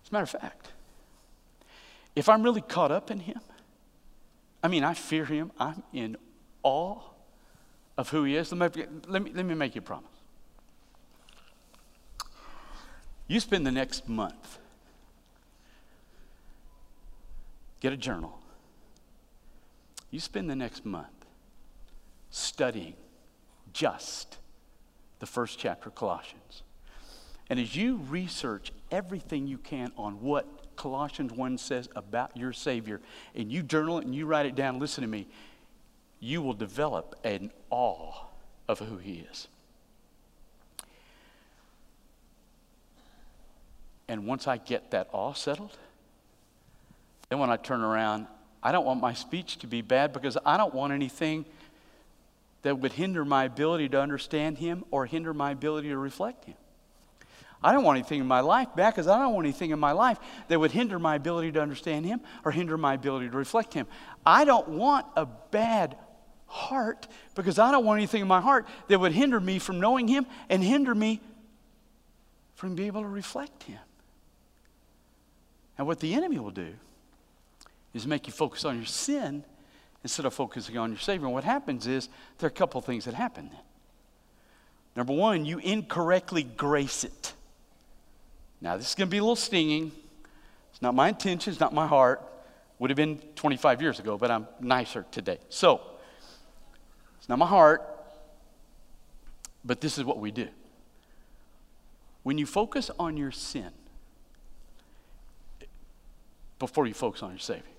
As 0.05 0.11
a 0.11 0.13
matter 0.13 0.25
of 0.25 0.31
fact, 0.31 0.73
if 2.17 2.29
I'm 2.29 2.43
really 2.43 2.63
caught 2.63 2.91
up 2.91 3.11
in 3.11 3.21
Him, 3.21 3.41
I 4.65 4.69
mean, 4.69 4.83
I 4.83 4.95
fear 4.95 5.25
Him, 5.25 5.53
I'm 5.61 5.85
in 5.93 6.17
awe 6.65 6.99
of 7.97 8.09
who 8.09 8.25
He 8.25 8.35
is. 8.35 8.53
Let 8.53 8.75
me, 8.75 8.87
let 9.07 9.23
me, 9.23 9.31
let 9.33 9.47
me 9.47 9.55
make 9.55 9.77
you 9.77 9.81
a 9.81 9.83
promise. 9.83 10.11
You 13.29 13.39
spend 13.39 13.65
the 13.65 13.73
next 13.73 14.09
month, 14.09 14.59
get 17.87 17.93
a 17.93 17.97
journal. 17.97 18.37
You 20.11 20.19
spend 20.19 20.51
the 20.51 20.57
next 20.57 20.85
month 20.85 21.07
studying 22.31 22.95
just 23.73 24.39
the 25.21 25.27
first 25.27 25.57
chapter 25.61 25.91
of 25.91 25.95
Colossians. 25.95 26.65
And 27.49 27.61
as 27.61 27.77
you 27.77 27.99
research 28.09 28.73
everything 28.91 29.47
you 29.47 29.59
can 29.59 29.93
on 29.97 30.21
what 30.21 30.75
Colossians 30.75 31.33
1 31.33 31.59
says 31.59 31.89
about 31.95 32.37
your 32.37 32.53
Savior, 32.53 33.01
and 33.37 33.53
you 33.53 33.63
journal 33.63 33.99
it 33.99 34.05
and 34.05 34.13
you 34.13 34.27
write 34.27 34.47
it 34.47 34.57
down, 34.57 34.81
listen 34.81 35.03
to 35.03 35.09
me, 35.09 35.29
you 36.19 36.43
will 36.43 36.55
develop 36.55 37.15
an 37.23 37.53
awe 37.71 38.25
of 38.67 38.81
who 38.81 38.97
He 38.97 39.25
is. 39.31 39.47
And 44.09 44.27
once 44.27 44.49
I 44.49 44.57
get 44.57 44.91
that 44.91 45.09
awe 45.13 45.35
settled, 45.35 45.79
then 47.29 47.39
when 47.39 47.51
I 47.51 47.57
turn 47.57 47.81
around, 47.81 48.27
I 48.63 48.73
don't 48.73 48.85
want 48.85 49.01
my 49.01 49.15
speech 49.15 49.59
to 49.59 49.67
be 49.67 49.83
bad 49.83 50.13
because 50.13 50.37
I 50.45 50.57
don't 50.57 50.75
want 50.75 50.93
anything 50.93 51.45
that 52.63 52.79
would 52.79 52.93
hinder 52.93 53.25
my 53.25 53.45
ability 53.45 53.89
to 53.91 54.01
understand 54.01 54.59
Him 54.59 54.85
or 54.91 55.07
hinder 55.07 55.33
my 55.33 55.53
ability 55.53 55.89
to 55.89 55.99
reflect 55.99 56.45
Him. 56.45 56.57
I 57.63 57.73
don't 57.73 57.85
want 57.85 57.99
anything 57.99 58.21
in 58.21 58.27
my 58.27 58.41
life 58.41 58.69
bad 58.77 58.91
because 58.91 59.09
I 59.09 59.19
don't 59.19 59.35
want 59.35 59.47
anything 59.47 59.71
in 59.71 59.79
my 59.79 59.93
life 59.93 60.19
that 60.49 60.59
would 60.59 60.71
hinder 60.71 60.99
my 60.99 61.17
ability 61.17 61.53
to 61.53 61.63
understand 61.63 62.07
Him 62.07 62.21
or 62.45 62.53
hinder 62.53 62.77
my 62.77 62.95
ability 62.95 63.29
to 63.31 63.37
reflect 63.37 63.75
Him. 63.75 63.87
I 64.25 64.45
don't 64.45 64.69
want 64.69 65.07
a 65.17 65.27
bad 65.27 65.97
heart 66.47 67.09
because 67.35 67.59
I 67.59 67.71
don't 67.71 67.85
want 67.85 67.99
anything 67.99 68.23
in 68.23 68.29
my 68.29 68.41
heart 68.41 68.67
that 68.89 68.99
would 68.99 69.13
hinder 69.13 69.41
me 69.41 69.59
from 69.59 69.81
knowing 69.81 70.07
Him 70.07 70.27
and 70.49 70.63
hinder 70.63 70.95
me 70.95 71.21
from 72.55 72.75
being 72.75 72.89
able 72.89 73.03
to 73.03 73.09
reflect 73.09 73.65
Him. 73.65 73.79
And 75.79 75.87
what 75.87 76.01
the 76.01 76.15
enemy 76.15 76.39
will 76.39 76.51
do 76.51 76.75
is 77.97 78.07
make 78.07 78.27
you 78.27 78.33
focus 78.33 78.65
on 78.65 78.77
your 78.77 78.85
sin 78.85 79.43
instead 80.03 80.27
of 80.27 80.35
focusing 80.35 80.77
on 80.77 80.91
your 80.91 80.99
Savior. 80.99 81.27
And 81.27 81.35
what 81.35 81.45
happens 81.45 81.87
is 81.87 82.09
there 82.39 82.47
are 82.47 82.49
a 82.49 82.55
couple 82.55 82.81
things 82.81 83.07
that 83.07 83.15
happen 83.15 83.49
then. 83.51 83.61
Number 84.95 85.13
one, 85.13 85.45
you 85.45 85.59
incorrectly 85.59 86.43
grace 86.43 87.05
it. 87.05 87.33
Now, 88.61 88.77
this 88.77 88.91
is 88.91 88.95
going 88.95 89.09
to 89.09 89.11
be 89.11 89.19
a 89.19 89.23
little 89.23 89.37
stinging. 89.37 89.93
It's 90.73 90.83
not 90.83 90.95
my 90.95 91.09
intention, 91.09 91.51
it's 91.51 91.61
not 91.61 91.75
my 91.75 91.87
heart. 91.87 92.23
Would 92.79 92.91
have 92.91 92.97
been 92.97 93.19
25 93.35 93.81
years 93.81 93.99
ago, 93.99 94.19
but 94.19 94.31
I'm 94.31 94.47
nicer 94.61 95.07
today. 95.11 95.39
So, 95.49 95.81
it's 97.19 97.29
not 97.29 97.39
my 97.39 97.47
heart, 97.47 97.83
but 99.65 99.81
this 99.81 99.97
is 99.97 100.05
what 100.05 100.19
we 100.19 100.31
do. 100.31 100.49
When 102.23 102.37
you 102.37 102.45
focus 102.45 102.91
on 102.99 103.17
your 103.17 103.33
sin, 103.33 103.71
before 106.59 106.87
you 106.87 106.95
focus 106.95 107.23
on 107.23 107.31
your 107.31 107.39
Savior. 107.39 107.76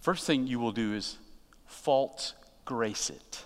First 0.00 0.26
thing 0.26 0.46
you 0.46 0.58
will 0.58 0.72
do 0.72 0.94
is 0.94 1.18
false 1.66 2.34
grace 2.64 3.10
it. 3.10 3.44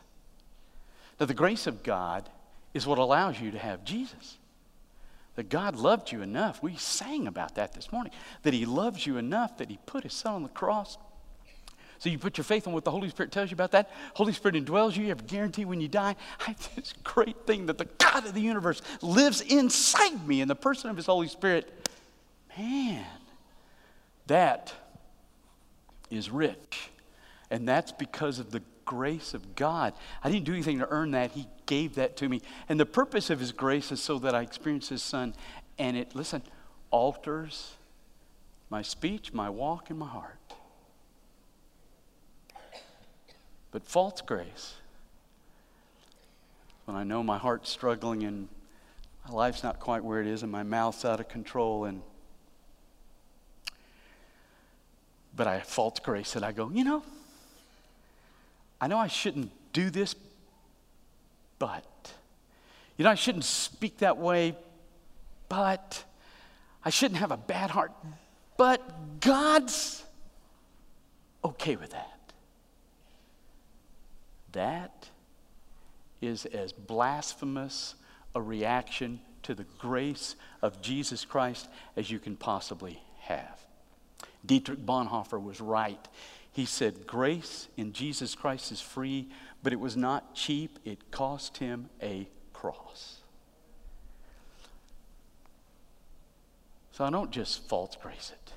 Now, 1.19 1.27
the 1.27 1.35
grace 1.35 1.67
of 1.67 1.83
God 1.83 2.29
is 2.75 2.87
what 2.87 2.99
allows 2.99 3.41
you 3.41 3.51
to 3.51 3.59
have 3.59 3.85
Jesus. 3.85 4.39
That 5.37 5.49
God 5.49 5.77
loved 5.77 6.13
you 6.13 6.21
enough. 6.21 6.63
We 6.63 6.77
sang 6.77 7.27
about 7.27 7.55
that 7.55 7.73
this 7.73 7.91
morning. 7.93 8.13
That 8.43 8.53
He 8.53 8.67
loves 8.67 9.07
you 9.07 9.17
enough 9.17 9.59
that 9.59 9.71
He 9.71 9.79
put 9.87 10.05
His 10.05 10.13
Son 10.13 10.35
on 10.35 10.43
the 10.43 10.49
cross. 10.49 10.99
So 11.99 12.11
you 12.11 12.19
put 12.19 12.37
your 12.37 12.45
faith 12.45 12.67
on 12.67 12.73
what 12.73 12.85
the 12.85 12.91
Holy 12.91 13.09
Spirit 13.09 13.31
tells 13.31 13.51
you 13.51 13.55
about 13.55 13.71
that. 13.71 13.91
Holy 14.15 14.33
Spirit 14.33 14.57
indwells 14.57 14.97
you. 14.97 15.05
You 15.05 15.11
have 15.11 15.21
a 15.21 15.25
guarantee 15.25 15.65
when 15.65 15.81
you 15.81 15.87
die. 15.87 16.17
I 16.41 16.45
have 16.47 16.75
this 16.75 16.93
great 17.05 17.47
thing 17.47 17.67
that 17.67 17.79
the 17.79 17.85
God 17.85 18.27
of 18.27 18.35
the 18.35 18.41
universe 18.41 18.83
lives 19.01 19.41
inside 19.41 20.27
me 20.27 20.41
in 20.41 20.49
the 20.49 20.57
person 20.57 20.91
of 20.91 20.97
His 20.97 21.07
Holy 21.07 21.29
Spirit. 21.29 21.89
Man, 22.59 23.07
that 24.27 24.75
is 26.17 26.31
rich. 26.31 26.91
And 27.51 27.69
that's 27.69 27.93
because 27.93 28.39
of 28.39 28.51
the 28.51 28.63
grace 28.85 29.35
of 29.35 29.55
God. 29.55 29.95
I 30.23 30.31
didn't 30.31 30.45
do 30.45 30.53
anything 30.53 30.79
to 30.79 30.89
earn 30.89 31.13
that. 31.13 31.33
He 31.33 31.47
gave 31.67 31.95
that 31.97 32.17
to 32.19 32.29
me. 32.29 32.41
And 32.69 32.79
the 32.79 32.87
purpose 32.87 33.31
of 33.31 33.41
His 33.41 33.53
grace 33.53 33.93
is 33.93 34.01
so 34.01 34.19
that 34.21 34.35
I 34.35 34.43
experience 34.43 34.89
His 34.89 35.03
Son. 35.03 35.35
And 35.79 35.97
it, 35.97 36.15
listen, 36.15 36.43
alters 36.91 37.75
my 38.71 38.81
speech, 38.81 39.35
my 39.35 39.51
walk, 39.51 39.91
and 39.91 39.99
my 39.99 40.09
heart. 40.09 40.39
But 43.71 43.85
false 43.85 44.21
grace, 44.21 44.77
when 46.87 46.97
I 46.97 47.05
know 47.05 47.23
my 47.23 47.39
heart's 47.39 47.71
struggling 47.71 48.25
and 48.25 48.49
my 49.29 49.35
life's 49.35 49.63
not 49.63 49.79
quite 49.79 50.03
where 50.03 50.21
it 50.21 50.27
is 50.27 50.43
and 50.43 50.51
my 50.51 50.63
mouth's 50.63 51.05
out 51.05 51.21
of 51.21 51.29
control 51.29 51.85
and 51.85 52.03
but 55.35 55.47
I 55.47 55.61
false 55.61 55.99
grace 55.99 56.37
and 56.37 56.45
I 56.45 56.53
go, 56.53 56.71
you 56.71 56.85
know, 56.85 57.03
I 58.81 58.87
know 58.87 58.99
I 58.99 59.07
shouldn't 59.07 59.51
do 59.73 59.91
this, 59.91 60.15
but, 61.59 62.13
you 62.97 63.05
know, 63.05 63.11
I 63.11 63.15
shouldn't 63.15 63.45
speak 63.45 63.99
that 63.99 64.19
way, 64.19 64.57
but, 65.49 66.05
I 66.85 66.91
shouldn't 66.91 67.21
have 67.21 67.31
a 67.31 67.37
bad 67.37 67.71
heart, 67.71 67.93
but 68.57 69.21
God's 69.21 70.05
okay 71.45 71.77
with 71.77 71.91
that. 71.91 72.09
That 74.53 75.09
is 76.21 76.45
as 76.47 76.73
blasphemous 76.73 77.95
a 78.35 78.41
reaction 78.41 79.21
to 79.43 79.55
the 79.55 79.65
grace 79.79 80.37
of 80.61 80.81
Jesus 80.83 81.25
Christ 81.25 81.69
as 81.97 82.11
you 82.11 82.19
can 82.19 82.37
possibly 82.37 83.03
have. 83.21 83.61
Dietrich 84.45 84.85
Bonhoeffer 84.85 85.43
was 85.43 85.61
right 85.61 86.09
he 86.53 86.67
said, 86.67 87.07
Grace 87.07 87.69
in 87.79 87.95
Jesus 87.95 88.35
Christ 88.35 88.73
is 88.73 88.81
free, 88.81 89.29
but 89.63 89.73
it 89.73 89.81
was 89.81 89.97
not 89.97 90.35
cheap. 90.35 90.79
It 90.85 91.11
cost 91.11 91.57
him 91.57 91.89
a 92.03 92.29
cross. 92.53 93.21
So 96.93 97.05
I 97.05 97.11
don't 97.11 97.31
just 97.31 97.67
false 97.69 97.97
grace 98.01 98.33
it. 98.35 98.53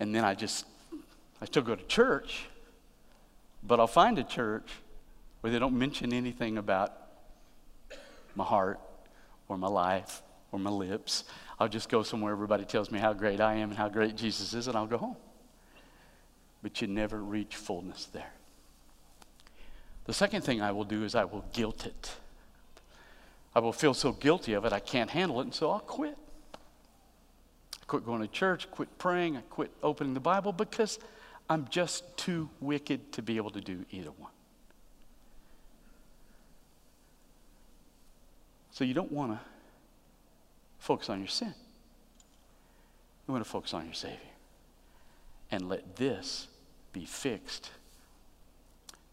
And 0.00 0.12
then 0.12 0.24
I 0.24 0.34
just, 0.34 0.66
I 1.40 1.44
still 1.44 1.62
go 1.62 1.76
to 1.76 1.84
church, 1.84 2.46
but 3.62 3.78
I'll 3.78 3.86
find 3.86 4.18
a 4.18 4.24
church 4.24 4.68
where 5.40 5.52
they 5.52 5.60
don't 5.60 5.78
mention 5.78 6.12
anything 6.12 6.58
about 6.58 6.96
my 8.34 8.44
heart 8.44 8.80
or 9.48 9.56
my 9.56 9.68
life 9.68 10.20
or 10.50 10.58
my 10.58 10.70
lips. 10.70 11.22
I'll 11.60 11.68
just 11.68 11.88
go 11.88 12.02
somewhere 12.02 12.32
everybody 12.32 12.64
tells 12.64 12.90
me 12.90 12.98
how 12.98 13.12
great 13.12 13.40
I 13.40 13.54
am 13.54 13.70
and 13.70 13.78
how 13.78 13.88
great 13.88 14.16
Jesus 14.16 14.54
is, 14.54 14.68
and 14.68 14.76
I'll 14.76 14.86
go 14.86 14.98
home 14.98 15.16
but 16.62 16.80
you 16.80 16.88
never 16.88 17.18
reach 17.18 17.56
fullness 17.56 18.06
there. 18.06 18.32
The 20.04 20.12
second 20.12 20.42
thing 20.42 20.60
I 20.60 20.72
will 20.72 20.84
do 20.84 21.04
is 21.04 21.14
I 21.14 21.24
will 21.24 21.44
guilt 21.52 21.86
it. 21.86 22.16
I 23.54 23.60
will 23.60 23.72
feel 23.72 23.94
so 23.94 24.12
guilty 24.12 24.54
of 24.54 24.64
it, 24.64 24.72
I 24.72 24.80
can't 24.80 25.10
handle 25.10 25.40
it, 25.40 25.44
and 25.44 25.54
so 25.54 25.70
I'll 25.70 25.80
quit. 25.80 26.16
I 26.54 27.84
quit 27.86 28.04
going 28.04 28.22
to 28.22 28.28
church, 28.28 28.70
quit 28.70 28.98
praying, 28.98 29.36
I 29.36 29.40
quit 29.50 29.70
opening 29.82 30.14
the 30.14 30.20
Bible 30.20 30.52
because 30.52 30.98
I'm 31.48 31.66
just 31.70 32.16
too 32.16 32.48
wicked 32.60 33.12
to 33.12 33.22
be 33.22 33.36
able 33.36 33.50
to 33.50 33.60
do 33.60 33.84
either 33.90 34.10
one. 34.10 34.32
So 38.70 38.84
you 38.84 38.94
don't 38.94 39.10
want 39.10 39.32
to 39.32 39.40
focus 40.78 41.08
on 41.08 41.18
your 41.18 41.28
sin. 41.28 41.54
You 43.26 43.32
want 43.32 43.44
to 43.44 43.50
focus 43.50 43.74
on 43.74 43.84
your 43.84 43.94
Savior 43.94 44.18
and 45.50 45.68
let 45.68 45.96
this 45.96 46.48
be 46.92 47.04
fixed. 47.04 47.70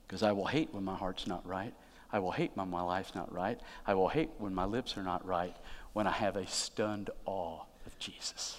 Because 0.08 0.24
I 0.24 0.32
will 0.32 0.46
hate 0.46 0.74
when 0.74 0.84
my 0.84 0.96
heart's 0.96 1.28
not 1.28 1.46
right. 1.46 1.74
I 2.12 2.20
will 2.20 2.32
hate 2.32 2.52
when 2.56 2.70
my 2.70 2.82
life's 2.82 3.16
not 3.16 3.34
right. 3.34 3.60
I 3.86 3.94
will 3.94 4.08
hate 4.08 4.30
when 4.38 4.54
my 4.54 4.66
lips 4.66 4.96
are 4.98 5.04
not 5.04 5.26
right, 5.26 5.56
when 5.94 6.08
I 6.08 6.12
have 6.12 6.36
a 6.36 6.48
stunned 6.48 7.10
awe 7.26 7.62
of 7.86 8.00
Jesus. 8.00 8.58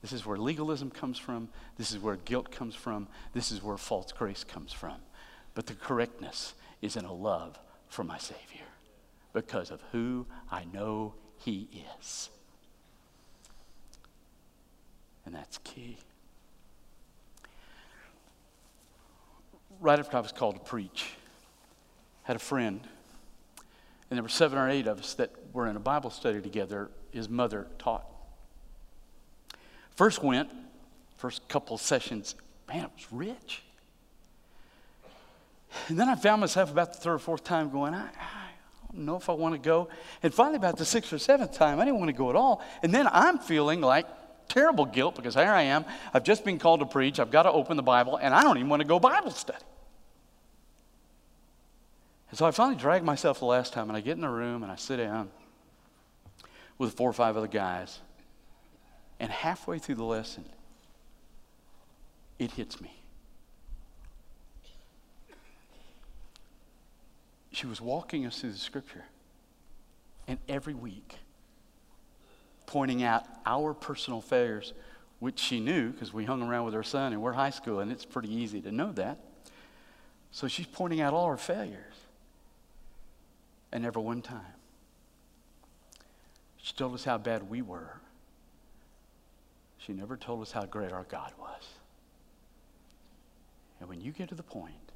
This 0.00 0.12
is 0.12 0.26
where 0.26 0.36
legalism 0.36 0.90
comes 0.90 1.18
from. 1.18 1.48
This 1.78 1.92
is 1.92 2.00
where 2.00 2.16
guilt 2.16 2.50
comes 2.50 2.74
from. 2.74 3.06
This 3.34 3.52
is 3.52 3.62
where 3.62 3.76
false 3.76 4.10
grace 4.10 4.42
comes 4.42 4.72
from. 4.72 4.96
But 5.54 5.66
the 5.66 5.74
correctness 5.74 6.54
is 6.80 6.96
in 6.96 7.04
a 7.04 7.12
love 7.12 7.58
for 7.88 8.02
my 8.02 8.18
Savior 8.18 8.66
because 9.32 9.70
of 9.70 9.80
who 9.92 10.26
I 10.50 10.64
know 10.72 11.14
He 11.44 11.68
is. 12.00 12.30
And 15.24 15.34
that's 15.34 15.58
key. 15.58 15.98
right 19.82 19.98
after 19.98 20.16
I 20.16 20.20
was 20.20 20.32
called 20.32 20.54
to 20.54 20.60
preach, 20.60 21.10
had 22.22 22.36
a 22.36 22.38
friend, 22.38 22.80
and 24.08 24.16
there 24.16 24.22
were 24.22 24.28
seven 24.28 24.58
or 24.58 24.70
eight 24.70 24.86
of 24.86 25.00
us 25.00 25.14
that 25.14 25.32
were 25.52 25.66
in 25.66 25.76
a 25.76 25.80
Bible 25.80 26.10
study 26.10 26.40
together. 26.40 26.88
His 27.10 27.28
mother 27.28 27.66
taught. 27.78 28.06
First 29.96 30.22
went, 30.22 30.48
first 31.16 31.46
couple 31.48 31.76
sessions, 31.76 32.34
man, 32.68 32.84
it 32.84 32.90
was 32.96 33.06
rich. 33.10 33.62
And 35.88 35.98
then 35.98 36.08
I 36.08 36.14
found 36.14 36.40
myself 36.40 36.70
about 36.70 36.92
the 36.94 37.00
third 37.00 37.14
or 37.14 37.18
fourth 37.18 37.44
time 37.44 37.70
going, 37.70 37.94
I, 37.94 38.06
I 38.06 38.41
don't 38.94 39.06
know 39.06 39.16
if 39.16 39.28
I 39.28 39.32
want 39.32 39.54
to 39.54 39.60
go. 39.60 39.88
And 40.22 40.32
finally, 40.32 40.56
about 40.56 40.76
the 40.76 40.84
sixth 40.84 41.12
or 41.12 41.18
seventh 41.18 41.52
time, 41.52 41.80
I 41.80 41.84
didn't 41.84 41.98
want 41.98 42.10
to 42.10 42.16
go 42.16 42.30
at 42.30 42.36
all. 42.36 42.62
And 42.82 42.94
then 42.94 43.08
I'm 43.10 43.38
feeling 43.38 43.80
like 43.80 44.06
terrible 44.48 44.84
guilt 44.84 45.16
because 45.16 45.34
here 45.34 45.44
I 45.44 45.62
am. 45.62 45.84
I've 46.12 46.24
just 46.24 46.44
been 46.44 46.58
called 46.58 46.80
to 46.80 46.86
preach. 46.86 47.18
I've 47.18 47.30
got 47.30 47.44
to 47.44 47.52
open 47.52 47.76
the 47.76 47.82
Bible, 47.82 48.16
and 48.16 48.34
I 48.34 48.42
don't 48.42 48.58
even 48.58 48.68
want 48.68 48.80
to 48.80 48.88
go 48.88 48.98
Bible 48.98 49.30
study. 49.30 49.58
And 52.30 52.38
so 52.38 52.46
I 52.46 52.50
finally 52.50 52.76
dragged 52.76 53.04
myself 53.04 53.40
the 53.40 53.44
last 53.46 53.72
time, 53.72 53.88
and 53.88 53.96
I 53.96 54.00
get 54.00 54.12
in 54.12 54.22
the 54.22 54.28
room 54.28 54.62
and 54.62 54.72
I 54.72 54.76
sit 54.76 54.96
down 54.96 55.30
with 56.78 56.94
four 56.94 57.08
or 57.08 57.12
five 57.12 57.36
other 57.36 57.46
guys. 57.46 57.98
And 59.20 59.30
halfway 59.30 59.78
through 59.78 59.96
the 59.96 60.04
lesson, 60.04 60.44
it 62.38 62.50
hits 62.52 62.80
me. 62.80 63.01
She 67.52 67.66
was 67.66 67.80
walking 67.80 68.26
us 68.26 68.40
through 68.40 68.52
the 68.52 68.58
scripture. 68.58 69.04
And 70.26 70.38
every 70.48 70.74
week, 70.74 71.16
pointing 72.66 73.02
out 73.02 73.24
our 73.44 73.74
personal 73.74 74.20
failures, 74.20 74.72
which 75.20 75.38
she 75.38 75.60
knew 75.60 75.90
because 75.90 76.12
we 76.12 76.24
hung 76.24 76.42
around 76.42 76.64
with 76.64 76.74
her 76.74 76.82
son 76.82 77.12
and 77.12 77.20
we're 77.20 77.32
high 77.32 77.50
school, 77.50 77.80
and 77.80 77.92
it's 77.92 78.04
pretty 78.04 78.32
easy 78.32 78.60
to 78.62 78.72
know 78.72 78.92
that. 78.92 79.18
So 80.30 80.48
she's 80.48 80.66
pointing 80.66 81.00
out 81.00 81.12
all 81.12 81.26
our 81.26 81.36
failures 81.36 81.94
and 83.70 83.82
never 83.82 84.00
one 84.00 84.22
time. 84.22 84.40
She 86.56 86.72
told 86.74 86.94
us 86.94 87.04
how 87.04 87.18
bad 87.18 87.50
we 87.50 87.60
were. 87.60 88.00
She 89.78 89.92
never 89.92 90.16
told 90.16 90.42
us 90.42 90.52
how 90.52 90.64
great 90.64 90.92
our 90.92 91.04
God 91.04 91.32
was. 91.38 91.62
And 93.80 93.88
when 93.88 94.00
you 94.00 94.12
get 94.12 94.28
to 94.28 94.36
the 94.36 94.44
point 94.44 94.91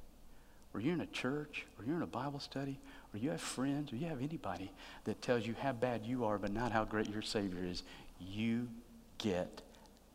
where 0.77 0.85
you're 0.85 0.93
in 0.93 1.01
a 1.01 1.07
church 1.07 1.65
or 1.79 1.87
you're 1.87 1.97
in 1.97 2.03
a 2.03 2.07
Bible 2.07 2.39
study 2.39 2.79
or 3.15 3.19
you 3.19 3.31
have 3.31 3.41
friends 3.41 3.91
or 3.95 3.97
you 3.97 4.07
have 4.07 4.21
anybody 4.21 4.71
that 5.05 5.23
tells 5.23 5.47
you 5.47 5.55
how 5.59 5.73
bad 5.73 6.05
you 6.05 6.27
are 6.27 6.37
but 6.37 6.53
not 6.53 6.71
how 6.71 6.85
great 6.85 7.09
your 7.09 7.23
Savior 7.23 7.65
is, 7.65 7.83
you 8.21 8.69
get 9.17 9.62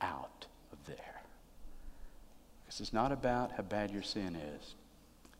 out 0.01 0.45
of 0.71 0.77
there. 0.85 1.23
Because 2.63 2.79
it's 2.79 2.93
not 2.93 3.11
about 3.11 3.53
how 3.53 3.63
bad 3.63 3.89
your 3.89 4.03
sin 4.03 4.35
is, 4.35 4.75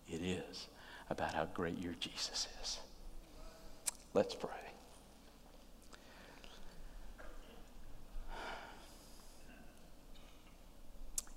it 0.10 0.26
is 0.26 0.66
about 1.12 1.36
how 1.36 1.46
great 1.54 1.78
your 1.78 1.94
Jesus 2.00 2.48
is. 2.64 2.80
Let's 4.16 4.34
pray. 4.34 4.50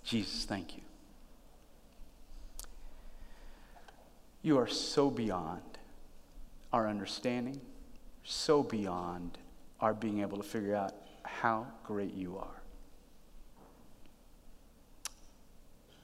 Jesus, 0.05 0.47
thank 0.47 0.75
you. 0.75 0.81
You 4.45 4.59
are 4.59 4.67
so 4.67 5.11
beyond 5.11 5.63
our 6.71 6.87
understanding, 6.87 7.63
so 8.25 8.63
beyond 8.63 9.39
our 9.81 9.95
being 9.95 10.21
able 10.21 10.37
to 10.37 10.43
figure 10.43 10.77
out 10.77 10.93
how 11.23 11.67
great 11.83 12.13
you 12.13 12.37
are. 12.37 12.61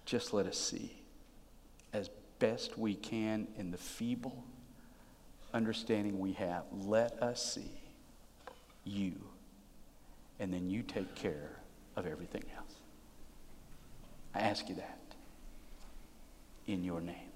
Just 0.06 0.32
let 0.32 0.46
us 0.46 0.56
see 0.56 1.02
as 1.92 2.08
best 2.38 2.78
we 2.78 2.94
can 2.94 3.46
in 3.58 3.70
the 3.70 3.76
feeble 3.76 4.42
understanding 5.52 6.18
we 6.18 6.32
have. 6.32 6.64
Let 6.72 7.22
us 7.22 7.54
see 7.54 7.70
you, 8.84 9.12
and 10.38 10.50
then 10.50 10.70
you 10.70 10.82
take 10.82 11.14
care 11.14 11.60
of 11.94 12.06
everything 12.06 12.44
else. 12.56 12.72
I 14.34 14.40
ask 14.40 14.66
you 14.70 14.76
that 14.76 14.98
in 16.66 16.82
your 16.82 17.02
name. 17.02 17.29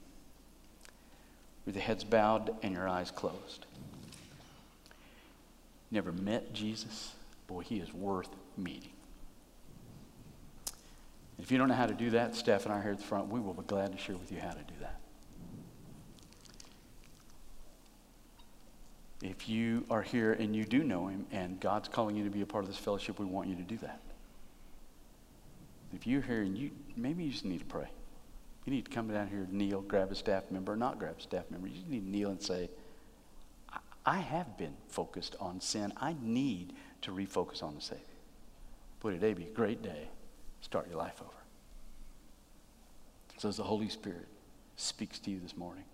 With 1.66 1.74
the 1.74 1.80
heads 1.80 2.04
bowed 2.04 2.54
and 2.62 2.74
your 2.74 2.88
eyes 2.88 3.10
closed. 3.10 3.66
Never 5.90 6.12
met 6.12 6.52
Jesus? 6.52 7.14
Boy, 7.46 7.60
he 7.60 7.76
is 7.76 7.92
worth 7.92 8.28
meeting. 8.56 8.90
If 11.38 11.50
you 11.50 11.58
don't 11.58 11.68
know 11.68 11.74
how 11.74 11.86
to 11.86 11.94
do 11.94 12.10
that, 12.10 12.34
Steph 12.36 12.64
and 12.64 12.72
I 12.72 12.78
are 12.78 12.82
here 12.82 12.92
at 12.92 12.98
the 12.98 13.04
front, 13.04 13.28
we 13.28 13.40
will 13.40 13.54
be 13.54 13.62
glad 13.66 13.92
to 13.92 13.98
share 13.98 14.16
with 14.16 14.30
you 14.30 14.38
how 14.40 14.50
to 14.50 14.58
do 14.58 14.74
that. 14.80 15.00
If 19.22 19.48
you 19.48 19.84
are 19.90 20.02
here 20.02 20.34
and 20.34 20.54
you 20.54 20.64
do 20.64 20.84
know 20.84 21.06
him 21.06 21.26
and 21.32 21.58
God's 21.58 21.88
calling 21.88 22.14
you 22.14 22.24
to 22.24 22.30
be 22.30 22.42
a 22.42 22.46
part 22.46 22.64
of 22.64 22.68
this 22.68 22.78
fellowship, 22.78 23.18
we 23.18 23.24
want 23.24 23.48
you 23.48 23.56
to 23.56 23.62
do 23.62 23.78
that. 23.78 24.00
If 25.94 26.06
you're 26.06 26.20
here 26.20 26.42
and 26.42 26.58
you 26.58 26.70
maybe 26.96 27.24
you 27.24 27.30
just 27.30 27.44
need 27.44 27.60
to 27.60 27.64
pray. 27.64 27.88
You 28.64 28.72
need 28.72 28.86
to 28.86 28.90
come 28.90 29.08
down 29.08 29.28
here, 29.28 29.46
kneel, 29.50 29.82
grab 29.82 30.10
a 30.10 30.14
staff 30.14 30.50
member, 30.50 30.72
or 30.72 30.76
not 30.76 30.98
grab 30.98 31.16
a 31.18 31.22
staff 31.22 31.44
member. 31.50 31.68
You 31.68 31.82
need 31.88 32.00
to 32.00 32.10
kneel 32.10 32.30
and 32.30 32.42
say, 32.42 32.70
I 34.06 34.18
have 34.18 34.56
been 34.58 34.74
focused 34.88 35.36
on 35.40 35.60
sin. 35.60 35.92
I 35.96 36.14
need 36.20 36.74
to 37.02 37.10
refocus 37.10 37.62
on 37.62 37.74
the 37.74 37.80
Savior. 37.80 38.04
Boy, 39.00 39.12
today 39.12 39.34
be 39.34 39.44
a 39.44 39.50
great 39.50 39.82
day. 39.82 40.08
Start 40.60 40.88
your 40.88 40.98
life 40.98 41.20
over. 41.20 41.30
So 43.38 43.48
as 43.48 43.56
the 43.56 43.64
Holy 43.64 43.88
Spirit 43.88 44.28
speaks 44.76 45.18
to 45.20 45.30
you 45.30 45.40
this 45.40 45.56
morning, 45.56 45.84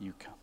you 0.00 0.12
come. 0.18 0.34